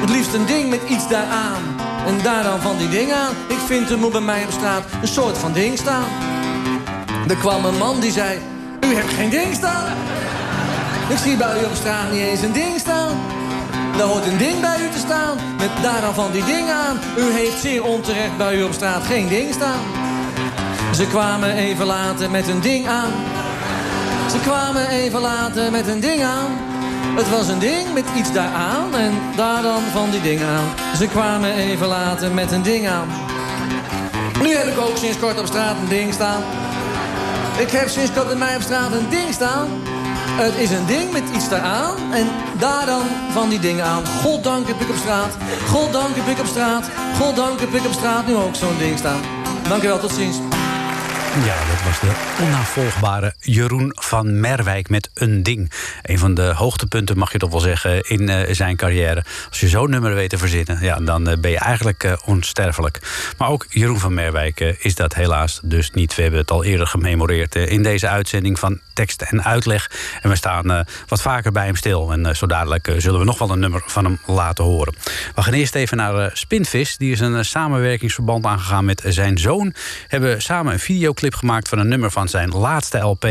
[0.00, 1.62] Het liefst een ding met iets daaraan.
[2.06, 3.34] En daar dan van die ding aan.
[3.48, 6.08] Ik vind, er moet bij mij op straat een soort van ding staan.
[7.28, 8.38] Er kwam een man die zei...
[8.80, 9.92] U hebt geen ding staan.
[11.08, 13.39] Ik zie bij u op straat niet eens een ding staan.
[13.98, 16.98] Er hoort een ding bij u te staan, met daaraan van die ding aan.
[17.18, 19.80] U heeft zeer onterecht bij u op straat geen ding staan.
[20.94, 23.12] Ze kwamen even later met een ding aan.
[24.30, 26.50] Ze kwamen even later met een ding aan.
[27.16, 30.96] Het was een ding met iets daaraan en daar dan van die ding aan.
[30.96, 33.08] Ze kwamen even later met een ding aan.
[34.42, 36.42] Nu heb ik ook sinds kort op straat een ding staan.
[37.58, 39.68] Ik heb sinds kort bij mij op straat een ding staan.
[40.42, 41.94] Het is een ding met iets daaraan.
[42.12, 42.28] En
[42.60, 44.06] daar dan van die dingen aan.
[44.06, 45.36] Goddank heb ik op straat.
[45.68, 46.90] Goddank heb ik op straat.
[47.20, 49.20] Goddank heb ik op straat nu ook zo'n ding staan.
[49.68, 50.36] Dank wel, tot ziens.
[51.34, 55.72] Ja, dat was de onnavolgbare Jeroen van Merwijk met een ding.
[56.02, 59.24] Een van de hoogtepunten, mag je toch wel zeggen, in uh, zijn carrière.
[59.48, 63.00] Als je zo'n nummer weet te verzinnen, ja, dan uh, ben je eigenlijk uh, onsterfelijk.
[63.38, 66.14] Maar ook Jeroen van Merwijk is dat helaas dus niet.
[66.14, 69.90] We hebben het al eerder gememoreerd in deze uitzending van tekst en uitleg.
[70.20, 72.12] En we staan wat vaker bij hem stil.
[72.12, 74.94] En zo dadelijk zullen we nog wel een nummer van hem laten horen.
[75.34, 76.96] We gaan eerst even naar Spinvis.
[76.96, 79.74] Die is een samenwerkingsverband aangegaan met zijn zoon.
[80.08, 83.26] Hebben samen een video clip gemaakt van een nummer van zijn laatste LP.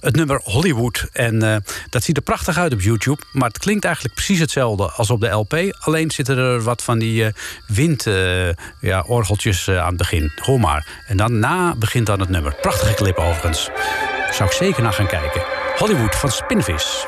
[0.00, 1.06] Het nummer Hollywood.
[1.12, 1.56] En uh,
[1.90, 3.22] dat ziet er prachtig uit op YouTube.
[3.32, 5.54] Maar het klinkt eigenlijk precies hetzelfde als op de LP.
[5.78, 7.30] Alleen zitten er wat van die uh,
[7.66, 10.32] windorgeltjes uh, ja, aan het begin.
[10.36, 11.02] Hoor maar.
[11.06, 12.54] En daarna begint dan het nummer.
[12.60, 13.70] Prachtige clip overigens.
[14.30, 15.42] Zou ik zeker naar gaan kijken.
[15.76, 17.06] Hollywood van Spinvis.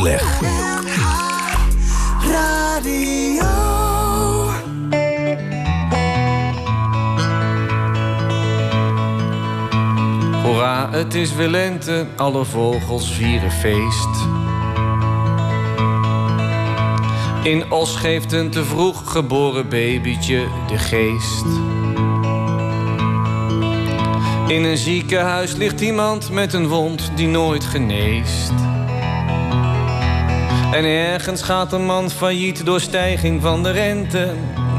[0.00, 0.40] Uitleg.
[10.42, 14.08] Hoera, het is weer lente, alle vogels vieren feest.
[17.42, 21.44] In Os geeft een te vroeg geboren babytje de geest.
[24.46, 28.69] In een ziekenhuis ligt iemand met een wond die nooit geneest.
[30.72, 34.34] En ergens gaat een man failliet door stijging van de rente.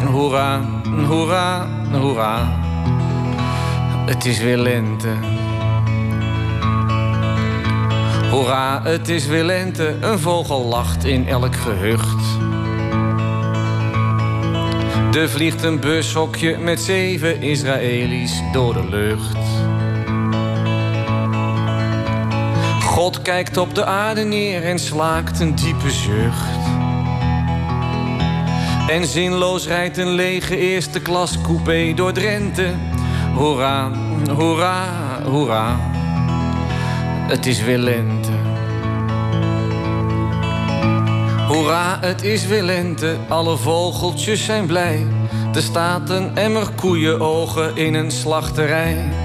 [0.06, 0.62] Hoera,
[1.08, 2.60] hoera, hoera.
[4.06, 5.10] Het is weer lente.
[8.30, 9.96] Hoera, het is weer lente.
[10.02, 12.40] Een vogel lacht in elk gehucht.
[15.16, 19.41] Er vliegt een bushokje met zeven Israëli's door de lucht.
[23.32, 26.60] Kijkt op de aarde neer en slaakt een diepe zucht.
[28.88, 32.74] En zinloos rijdt een lege eerste klas coupé door Drenthe.
[33.36, 33.92] Hoera,
[34.36, 34.88] hoera,
[35.24, 35.76] hoera.
[37.28, 38.32] Het is weer lente.
[41.48, 43.16] Hoera, het is weer lente.
[43.28, 45.08] Alle vogeltjes zijn blij.
[45.54, 49.21] Er staat een emmer koeienogen in een slachterij.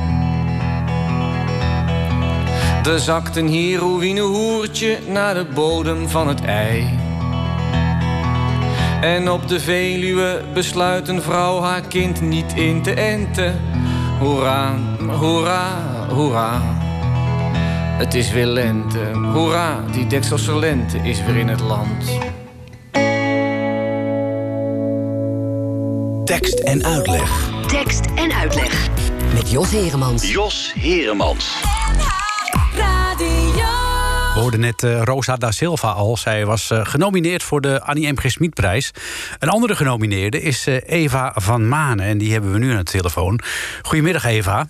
[2.87, 6.99] Er zakt een heroïnehoertje naar de bodem van het ei.
[9.01, 13.61] En op de Veluwe besluit een vrouw haar kind niet in te enten.
[14.19, 14.75] Hoera,
[15.19, 15.69] hoera,
[16.09, 16.61] hoera.
[17.99, 19.11] Het is weer lente.
[19.33, 22.19] Hoera, die Dekselse lente is weer in het land.
[26.25, 27.51] Tekst en uitleg.
[27.67, 28.89] Tekst en uitleg.
[29.35, 30.33] Met Jos Heremans.
[30.33, 31.76] Jos Heremans.
[34.37, 36.17] We hoorden net eh, Rosa da Silva al.
[36.17, 38.17] Zij was eh, genomineerd voor de Annie M.
[38.17, 38.31] G.
[38.31, 38.93] Smitprijs.
[39.39, 42.07] Een andere genomineerde is eh, Eva van Manen.
[42.07, 43.41] En die hebben we nu aan de telefoon.
[43.83, 44.67] Goedemiddag, Eva.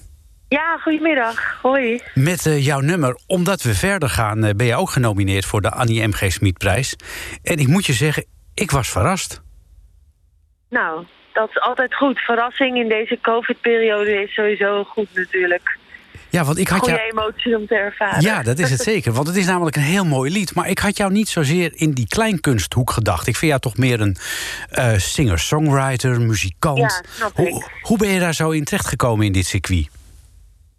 [0.48, 1.58] Ja, goedemiddag.
[1.62, 2.02] Hoi.
[2.14, 4.40] Met jouw nummer Omdat we verder gaan...
[4.40, 6.12] ben je ook genomineerd voor de Annie M.
[6.12, 6.32] G.
[6.32, 6.96] Smitprijs.
[7.42, 9.42] En ik moet je zeggen, ik was verrast.
[10.70, 12.18] Nou, dat is altijd goed.
[12.18, 15.78] Verrassing in deze COVID-periode is sowieso goed natuurlijk.
[16.36, 16.98] Ja, want ik had jou...
[16.98, 18.20] emotie om te ervaren.
[18.20, 19.12] Ja, dat is het zeker.
[19.12, 20.54] Want het is namelijk een heel mooi lied.
[20.54, 23.26] Maar ik had jou niet zozeer in die kleinkunsthoek gedacht.
[23.26, 24.16] Ik vind jou toch meer een
[24.70, 26.78] eh, singer-songwriter, muzikant.
[26.78, 27.48] Ja, snap ik.
[27.48, 29.88] Hoe, hoe ben je daar zo in terechtgekomen in dit circuit?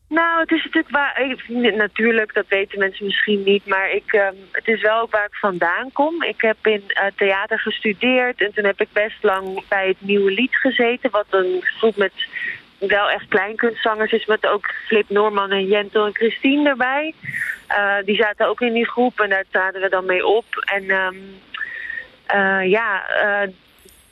[0.10, 1.38] Nou, het is natuurlijk waar.
[1.76, 3.66] natuurlijk, dat weten mensen misschien niet.
[3.66, 6.24] Maar ik, ehm, het is wel ook waar ik vandaan kom.
[6.24, 8.42] Ik heb in eh, theater gestudeerd.
[8.42, 11.10] En toen heb ik best lang bij het Nieuwe Lied gezeten.
[11.12, 12.14] Wat een groep met
[12.80, 14.26] wel echt kleinkunstzangers is.
[14.26, 17.14] Met ook Flip Norman en Jentel en Christine erbij.
[17.68, 19.20] Eh, die zaten ook in die groep.
[19.20, 20.46] En daar traden we dan mee op.
[20.66, 21.16] En ehm,
[22.26, 23.50] eh, ja, eh,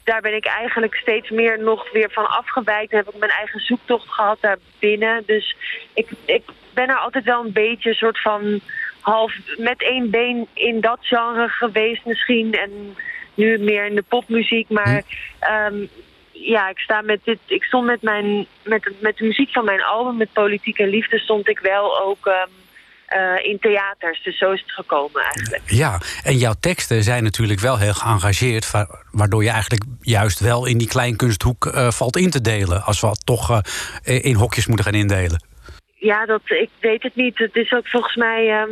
[0.04, 2.92] daar ben ik eigenlijk steeds meer nog weer van afgewijkt.
[2.92, 5.24] Dan heb ik mijn eigen zoektocht gehad daar binnen.
[5.26, 5.56] Dus
[5.94, 6.44] ik, ik
[6.74, 8.60] ben er altijd wel een beetje een soort van
[9.00, 12.54] half met één been in dat genre geweest misschien.
[12.54, 12.96] En
[13.34, 14.70] nu meer in de popmuziek.
[14.70, 15.04] Maar
[15.40, 15.86] ehm,
[16.42, 17.40] ja, ik sta met dit.
[17.46, 21.20] Ik stond met mijn met, met de muziek van mijn album, met Politiek en Liefde,
[21.20, 22.30] stond ik wel ook
[23.06, 24.24] eh, in theaters.
[24.24, 25.64] Dus zo is het gekomen eigenlijk.
[25.66, 28.72] Ja, en jouw teksten zijn natuurlijk wel heel geëngageerd...
[28.72, 32.84] wa- waardoor je eigenlijk juist wel in die kleinkunsthoek eh, valt in te delen...
[32.84, 33.62] als we toch
[34.04, 35.44] eh, in hokjes moeten gaan indelen.
[35.96, 37.38] Ja, dat, ik weet het niet.
[37.38, 38.50] Het is ook volgens mij...
[38.50, 38.72] ehm,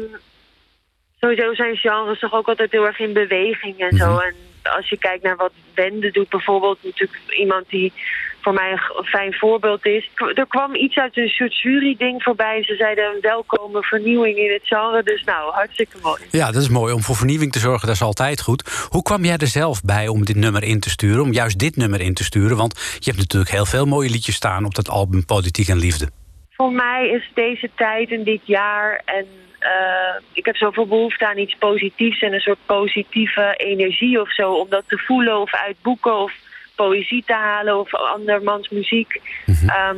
[1.19, 4.17] sowieso zijn genres toch ook altijd heel erg in beweging en zo.
[4.17, 6.83] En als je kijkt naar wat Wende doet bijvoorbeeld...
[6.83, 7.93] natuurlijk iemand die
[8.41, 10.09] voor mij een fijn voorbeeld is.
[10.33, 12.63] Er kwam iets uit een soort jury-ding voorbij.
[12.63, 15.03] Ze zeiden een welkome vernieuwing in het genre.
[15.03, 16.21] Dus nou, hartstikke mooi.
[16.31, 16.93] Ja, dat is mooi.
[16.93, 18.87] Om voor vernieuwing te zorgen, dat is altijd goed.
[18.89, 21.21] Hoe kwam jij er zelf bij om dit nummer in te sturen?
[21.21, 22.57] Om juist dit nummer in te sturen?
[22.57, 24.65] Want je hebt natuurlijk heel veel mooie liedjes staan...
[24.65, 26.09] op dat album Politiek en Liefde.
[26.49, 29.25] Voor mij is deze tijd en dit jaar en
[29.63, 34.53] eh, ik heb zoveel behoefte aan iets positiefs en een soort positieve energie of zo.
[34.53, 36.33] Om dat te voelen of uit boeken of
[36.75, 39.21] poëzie te halen of andermans muziek.
[39.67, 39.97] Ehm,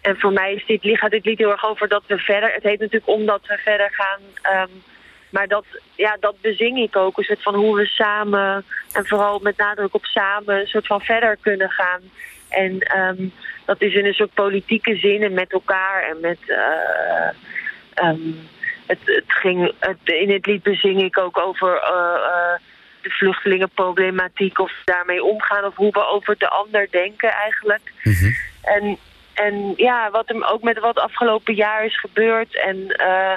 [0.00, 2.52] en voor mij is dit, gaat dit lied heel erg over dat we verder.
[2.52, 4.20] Het heet natuurlijk omdat we verder gaan.
[4.42, 4.70] ehm,
[5.30, 5.64] maar dat,
[5.94, 7.18] ja, dat bezing ik ook.
[7.18, 11.00] Een soort van hoe we samen, en vooral met nadruk op samen, een soort van
[11.00, 12.00] verder kunnen gaan.
[12.48, 13.24] En ehm,
[13.64, 16.38] dat is in een soort politieke zin en met elkaar en met.
[16.46, 17.28] eh,
[18.86, 22.60] het, het ging, het, in het lied bezing ik ook over eh, eh,
[23.02, 27.92] de vluchtelingenproblematiek of daarmee omgaan of hoe we over de ander denken eigenlijk.
[28.62, 28.98] En,
[29.34, 33.34] en ja, wat er ook met wat afgelopen jaar is gebeurd en eh,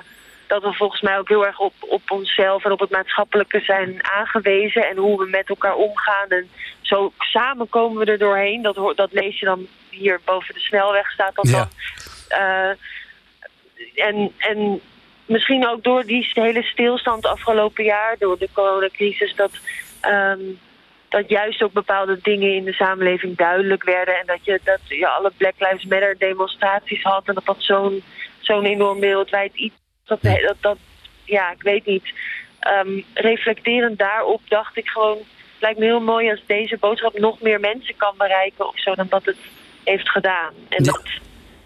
[0.48, 4.00] dat we volgens mij ook heel erg op, op onszelf en op het maatschappelijke zijn
[4.02, 4.90] aangewezen.
[4.90, 6.30] En hoe we met elkaar omgaan.
[6.30, 6.50] En
[6.82, 8.62] zo samen komen we er doorheen.
[8.62, 11.68] Dat, dat lees je dan hier boven de snelweg staat dat Ja.
[12.28, 12.76] dan.
[13.96, 14.82] En, en
[15.28, 19.52] misschien ook door die hele stilstand afgelopen jaar, door de coronacrisis, dat,
[20.02, 20.40] ehm,
[21.10, 24.16] dat juist ook bepaalde dingen in de samenleving duidelijk werden.
[24.18, 28.04] En dat je, dat je alle Black Lives Matter demonstraties had en dat dat zo'n
[28.40, 29.76] zo'n enorm wereldwijd iets.
[30.06, 30.78] Dat, dat, dat,
[31.24, 32.14] ja, ik weet niet.
[32.60, 37.42] Ehm, reflecterend daarop dacht ik gewoon, het lijkt me heel mooi als deze boodschap nog
[37.42, 39.38] meer mensen kan bereiken of zo dan dat het
[39.84, 40.54] heeft gedaan.
[40.70, 41.04] En dat,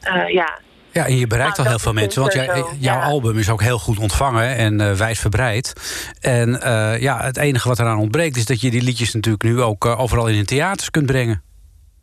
[0.02, 0.60] eh, ja,
[0.94, 2.22] Ja, en je bereikt Nou, al heel dat veel mensen.
[2.22, 3.04] Want jij- jouw ja.
[3.04, 5.74] album is ook heel goed ontvangen en eh wijdverbreid.
[6.22, 9.62] En eh, ja, het enige wat eraan ontbreekt is dat je die liedjes natuurlijk nu
[9.62, 11.42] ook eh, overal in de theaters kunt brengen.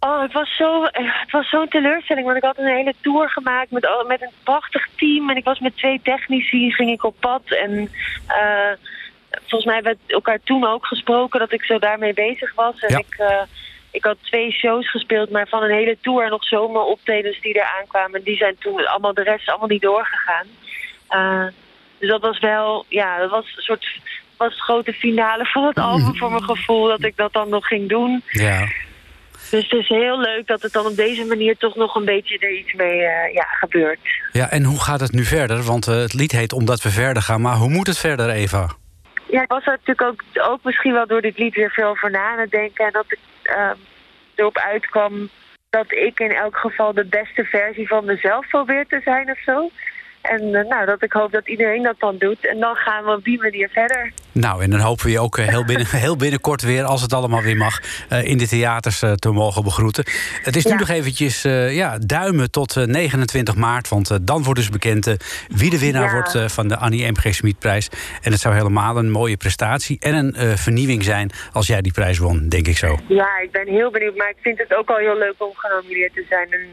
[0.00, 2.26] Oh, het was zo, het was zo'n teleurstelling.
[2.26, 5.30] Want ik had een hele tour gemaakt met, met een prachtig team.
[5.30, 7.42] En ik was met twee technici, ging ik op pad.
[7.62, 7.90] En
[9.32, 12.78] volgens mij hebben we elkaar toen ook gesproken dat ik zo daarmee bezig was.
[12.78, 12.98] En Ja.
[12.98, 13.16] ik,
[13.90, 17.76] ik had twee shows gespeeld, maar van een hele tour en nog zomeroptredens die er
[17.78, 18.22] aankwamen.
[18.22, 20.46] Die zijn toen allemaal de rest allemaal niet doorgegaan.
[21.08, 21.46] Eh,
[21.98, 23.86] dus dat was wel, ja, dat was een soort
[24.36, 27.66] was de grote finale van het album voor mijn gevoel dat ik dat dan nog
[27.66, 28.22] ging doen.
[28.28, 28.68] Ja.
[29.50, 32.38] Dus het is heel leuk dat het dan op deze manier toch nog een beetje
[32.38, 33.98] er iets mee eh, ja, gebeurt.
[34.32, 35.62] ja, en hoe gaat het nu verder?
[35.62, 37.40] Want eh, het lied heet Omdat we verder gaan.
[37.40, 38.68] Maar hoe moet het verder, Eva?
[39.30, 42.10] Ja, ik was er natuurlijk ook, ook misschien wel door dit lied weer veel over
[42.10, 42.86] na aan het denken.
[42.86, 43.18] En dat ik
[43.48, 43.76] ehm,
[44.34, 45.28] erop uitkwam
[45.70, 49.70] dat ik in elk geval de beste versie van mezelf probeer te zijn of zo.
[50.20, 52.46] En eh, nou, dat ik hoop dat iedereen dat dan doet.
[52.46, 54.12] En dan gaan we op die manier verder.
[54.32, 57.12] Nou, en dan hopen we je ook eh, heel, binnen, heel binnenkort weer, als het
[57.12, 60.04] allemaal weer mag, eh, in de theaters eh, te mogen begroeten.
[60.42, 60.78] Het is nu Ja.
[60.78, 65.16] nog eventjes ja, duimen tot eh, 29 maart, want dan wordt dus bekend
[65.48, 66.12] wie de winnaar Ja.
[66.12, 67.34] wordt van de Annie M.G.
[67.34, 67.88] Smitprijs.
[68.22, 72.18] En het zou helemaal een mooie prestatie en een vernieuwing zijn als jij die prijs
[72.18, 72.98] won, denk ik zo.
[73.08, 74.16] Ja, ik ben heel benieuwd.
[74.16, 76.52] Maar ik vind het ook al heel leuk om genomineerd te zijn.
[76.52, 76.68] En,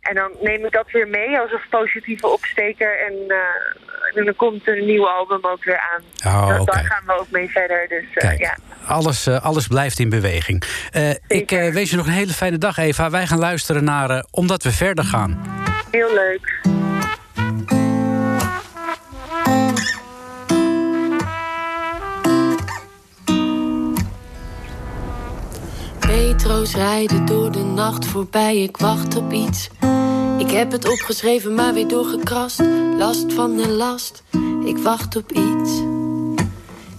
[0.00, 2.98] en dan neem ik dat weer mee als een positieve opsteker.
[3.06, 3.14] En,
[4.14, 6.32] en dan komt een nieuw album ook weer aan.
[6.34, 6.72] Oh, Daar- oké.
[6.72, 7.88] Daar gaan we ook mee verder.
[7.88, 8.56] Dus eh, Kijk, ja.
[8.86, 10.62] alles, eh, alles blijft in beweging.
[10.90, 13.10] Eh, ik eh, wens je nog een hele fijne dag, Eva.
[13.10, 15.42] Wij gaan luisteren naar Omdat we verder gaan.
[15.90, 16.60] heel leuk.
[26.06, 29.70] Metro's rijden door de nacht voorbij, ik wacht op iets.
[30.38, 32.60] Ik heb het opgeschreven, maar weer doorgekrast.
[32.96, 34.22] Last van de last,
[34.64, 35.82] ik wacht op iets.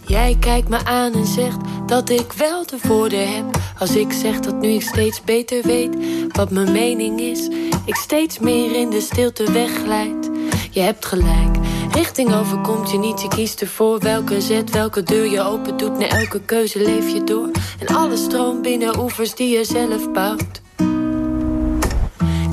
[0.07, 3.45] Jij kijkt me aan en zegt dat ik wel de woorden heb.
[3.79, 5.95] Als ik zeg dat nu ik steeds beter weet
[6.31, 7.47] wat mijn mening is.
[7.85, 10.29] Ik steeds meer in de stilte wegglijd.
[10.71, 11.57] Je hebt gelijk,
[11.91, 13.21] richting overkomt je niet.
[13.21, 15.97] Je kiest ervoor welke zet, welke deur je open doet.
[15.97, 17.49] Na elke keuze leef je door.
[17.79, 20.61] En alles stroomt binnen oevers die je zelf bouwt.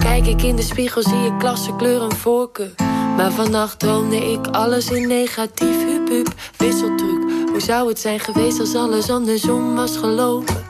[0.06, 2.74] Kijk ik in de spiegel, zie ik klasse, kleur voorkeur.
[3.16, 5.84] Maar vannacht droomde ik alles in negatief.
[5.84, 7.48] Hup, hup, wisseltruc.
[7.50, 10.64] Hoe zou het zijn geweest als alles andersom was gelopen?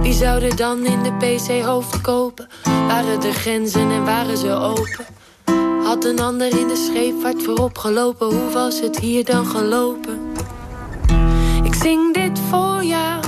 [0.00, 2.48] Wie zou er dan in de PC hoofd kopen?
[2.88, 5.06] Waren er grenzen en waren ze open?
[5.84, 8.26] Had een ander in de scheepvaart voorop gelopen?
[8.26, 10.18] Hoe was het hier dan gelopen?
[11.62, 13.22] Ik zing dit voor jou,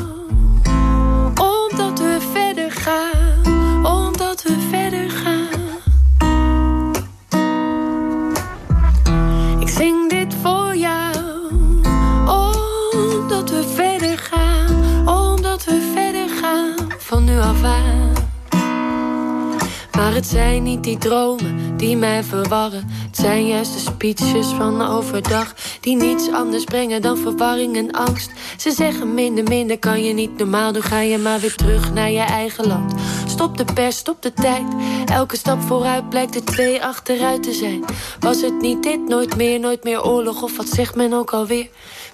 [19.98, 22.88] Maar het zijn niet die dromen die mij verwarren.
[23.06, 28.30] Het zijn juist de speeches van overdag die niets anders brengen dan verwarring en angst.
[28.56, 30.82] Ze zeggen minder, minder kan je niet normaal doen.
[30.82, 32.94] Ga je maar weer terug naar je eigen land.
[33.26, 34.66] Stop de pers, stop de tijd.
[35.06, 37.84] Elke stap vooruit blijkt er twee achteruit te zijn.
[38.20, 41.68] Was het niet dit, nooit meer, nooit meer oorlog of wat zegt men ook alweer?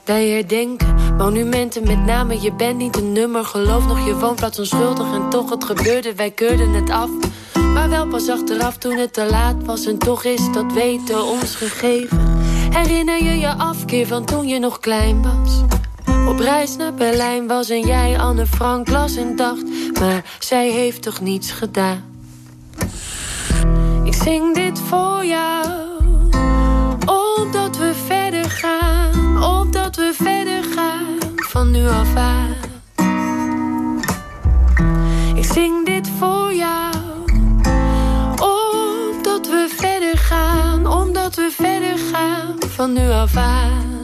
[0.04, 2.40] Wij herdenken monumenten met name.
[2.40, 5.12] Je bent niet een nummer, geloof nog je woonplaats onschuldig.
[5.12, 7.10] En toch het gebeurde, wij keurden het af.
[7.74, 9.86] Maar wel pas achteraf toen het te laat was.
[9.86, 12.38] En toch is dat weten ons gegeven.
[12.70, 15.62] Herinner je je afkeer van toen je nog klein was?
[16.28, 19.62] Op reis naar Berlijn was en jij Anne Frank las en dacht...
[20.00, 22.02] maar zij heeft toch niets gedaan?
[24.04, 25.66] Ik zing dit voor jou,
[27.06, 29.42] omdat we verder gaan.
[29.42, 32.54] Omdat we verder gaan, van nu af aan.
[35.34, 36.94] Ik zing dit voor jou,
[41.24, 42.56] omdat we verder gaan.
[42.68, 44.03] Van nu af aan.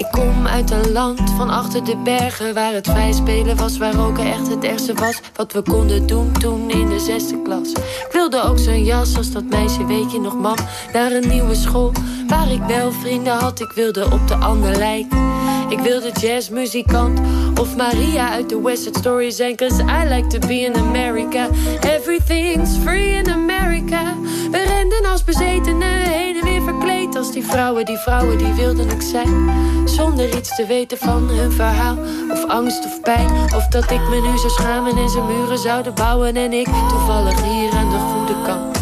[0.00, 3.94] Ik kom uit een land van achter de bergen Waar het vrij spelen was, waar
[3.94, 5.20] roken echt het ergste was.
[5.34, 7.70] Wat we konden doen toen in de zesde klas.
[7.72, 10.56] Ik wilde ook zo'n jas als dat meisje, weet je nog mam?
[10.92, 11.92] Naar een nieuwe school,
[12.26, 13.60] waar ik wel vrienden had.
[13.60, 15.30] Ik wilde op de ander lijken
[15.70, 17.20] ik wilde jazzmuzikant
[17.60, 21.48] of Maria uit de West Side Story zijn Cause I like to be in America.
[21.80, 24.14] Everything's free in America.
[24.50, 28.90] We renden als bezetenen heen en weer verkleed Als die vrouwen, die vrouwen die wilden
[28.90, 29.48] ik zijn
[29.94, 31.96] Zonder iets te weten van hun verhaal
[32.30, 35.94] Of angst of pijn Of dat ik me nu zou schamen en ze muren zouden
[35.94, 38.78] bouwen En ik toevallig hier aan de goede kant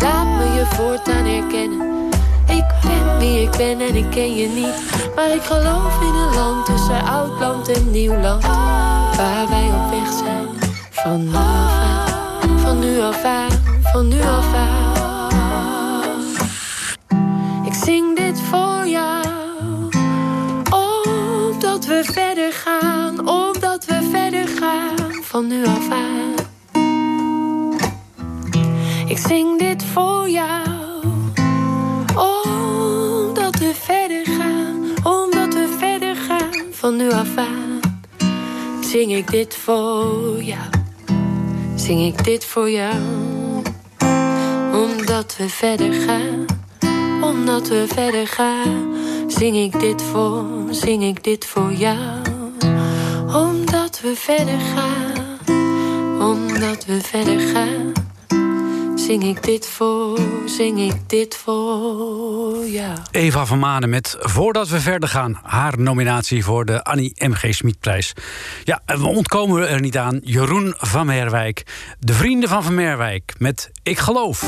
[0.00, 1.94] Laat me je voortaan herkennen
[2.48, 5.12] ik ben wie ik ben en ik ken je niet.
[5.14, 8.42] Maar ik geloof in een land tussen oud land en nieuw land.
[9.16, 10.72] Waar wij op weg zijn.
[10.90, 13.50] Van nu af aan, van nu af aan,
[13.82, 16.20] van nu af aan.
[17.64, 19.23] Ik zing dit voor jou.
[21.86, 25.12] We verder gaan, omdat we verder gaan.
[25.22, 26.34] Van nu af aan.
[29.06, 30.66] Ik zing dit voor jou.
[32.16, 36.50] Omdat we verder gaan, omdat we verder gaan.
[36.70, 37.74] Van nu af aan
[38.94, 40.70] zing ik dit voor jou.
[41.74, 42.96] Zing ik dit voor jou.
[44.72, 46.46] Omdat we verder gaan,
[47.20, 48.83] omdat we verder gaan.
[49.26, 52.22] Zing ik dit voor, zing ik dit voor jou.
[53.34, 55.38] Omdat we verder gaan,
[56.20, 57.92] omdat we verder gaan.
[58.94, 62.98] Zing ik dit voor, zing ik dit voor jou.
[63.10, 65.38] Eva van Manen met Voordat we verder gaan...
[65.42, 67.54] haar nominatie voor de Annie M.G.
[67.54, 68.12] Smitprijs.
[68.64, 70.20] Ja, we ontkomen er niet aan.
[70.22, 71.62] Jeroen van Merwijk.
[71.98, 74.44] De vrienden van Van Merwijk met Ik Geloof.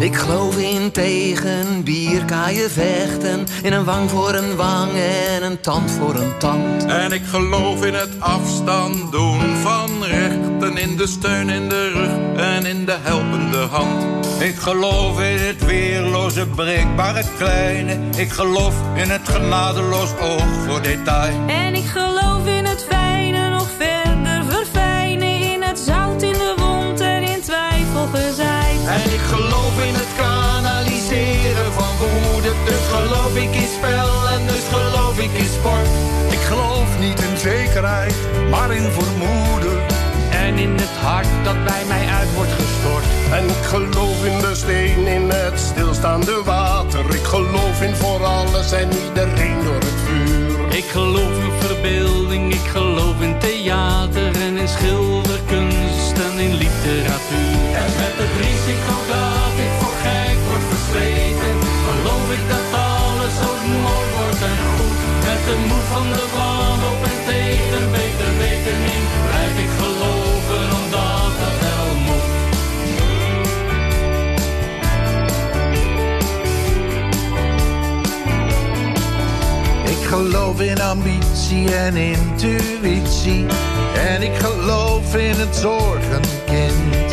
[0.00, 3.46] Ik geloof in tegen bierkaaien vechten.
[3.62, 6.84] In een wang voor een wang en een tand voor een tand.
[6.86, 10.76] En ik geloof in het afstand doen van rechten.
[10.76, 14.26] In de steun in de rug en in de helpende hand.
[14.38, 17.98] Ik geloof in het weerloze, breekbare kleine.
[18.16, 21.46] Ik geloof in het genadeloos oog voor detail.
[21.46, 22.86] En ik geloof in het
[33.30, 35.88] geloof ik in spel en dus geloof ik in sport.
[36.30, 38.14] Ik geloof niet in zekerheid,
[38.50, 39.78] maar in vermoeden.
[40.30, 43.04] En in het hart dat bij mij uit wordt gestort.
[43.32, 47.14] En ik geloof in de steen in het stilstaande water.
[47.14, 50.74] Ik geloof in voor alles en iedereen door het vuur.
[50.76, 57.74] Ik geloof in verbeelding, ik geloof in theater en in schilderkunst en in literatuur.
[57.82, 59.29] En met het risico dat
[65.50, 71.56] De moed van de wanhoop en tegen beter weten in, blijf ik geloven omdat het
[71.64, 72.28] wel moet.
[79.90, 83.46] Ik geloof in ambitie en intuïtie.
[83.94, 87.09] En ik geloof in het zorgenkind.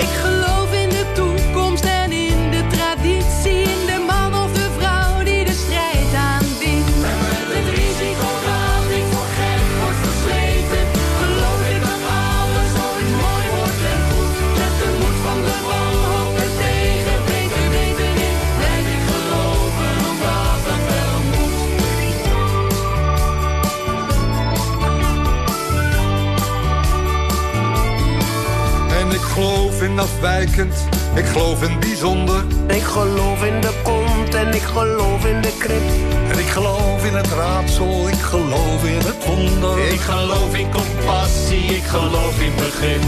[29.08, 30.76] En ik geloof in afwijkend,
[31.16, 32.43] ik geloof in bijzonder.
[32.68, 35.89] Ik geloof in de kont en ik geloof in de krip.
[36.32, 39.91] En ik geloof in het raadsel, ik geloof in het wonder.
[39.91, 43.01] Ik geloof in compassie, ik geloof in begrip.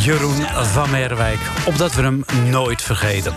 [0.00, 3.34] Jeroen van Merwijk, opdat we hem nooit vergeten.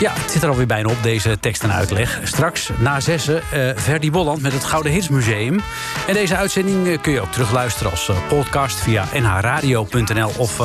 [0.00, 2.20] Ja, het zit er alweer bijna op, deze tekst en uitleg.
[2.24, 5.60] Straks na zessen uh, Verdi Bolland met het Gouden Hitsmuseum.
[6.06, 10.56] En deze uitzending uh, kun je ook terugluisteren als uh, podcast via nhradio.nl of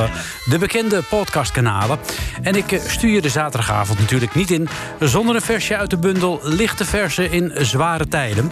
[0.45, 1.99] de bekende podcastkanalen.
[2.41, 4.67] En ik stuur je de zaterdagavond natuurlijk niet in
[4.99, 8.51] zonder een versje uit de bundel Lichte Versen in Zware Tijden.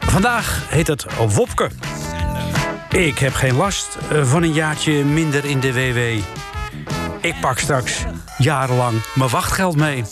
[0.00, 1.70] Vandaag heet het Wopke.
[2.96, 5.98] Ik heb geen last van een jaartje minder in de WW.
[7.20, 8.04] Ik pak straks
[8.38, 10.04] jarenlang mijn wachtgeld mee.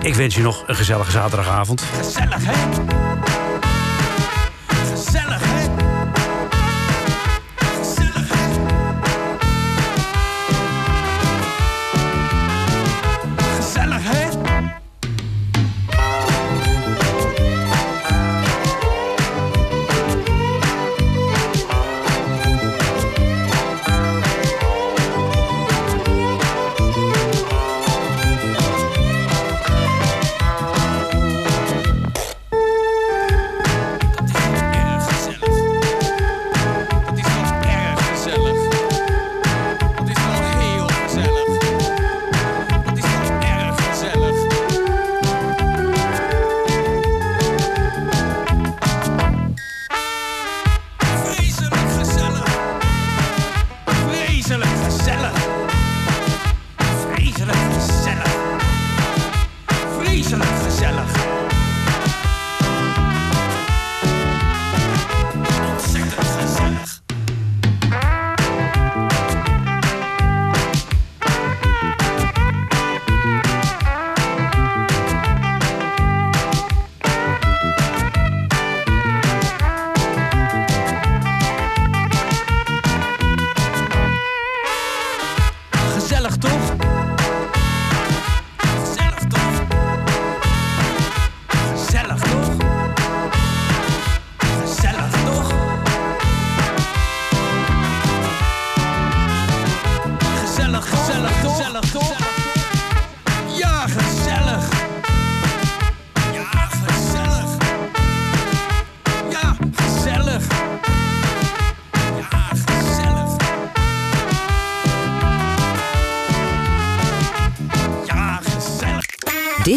[0.00, 1.82] Ik wens je nog een gezellige zaterdagavond.
[1.82, 2.52] Gezellig, hè?
[4.66, 5.49] Gezellig,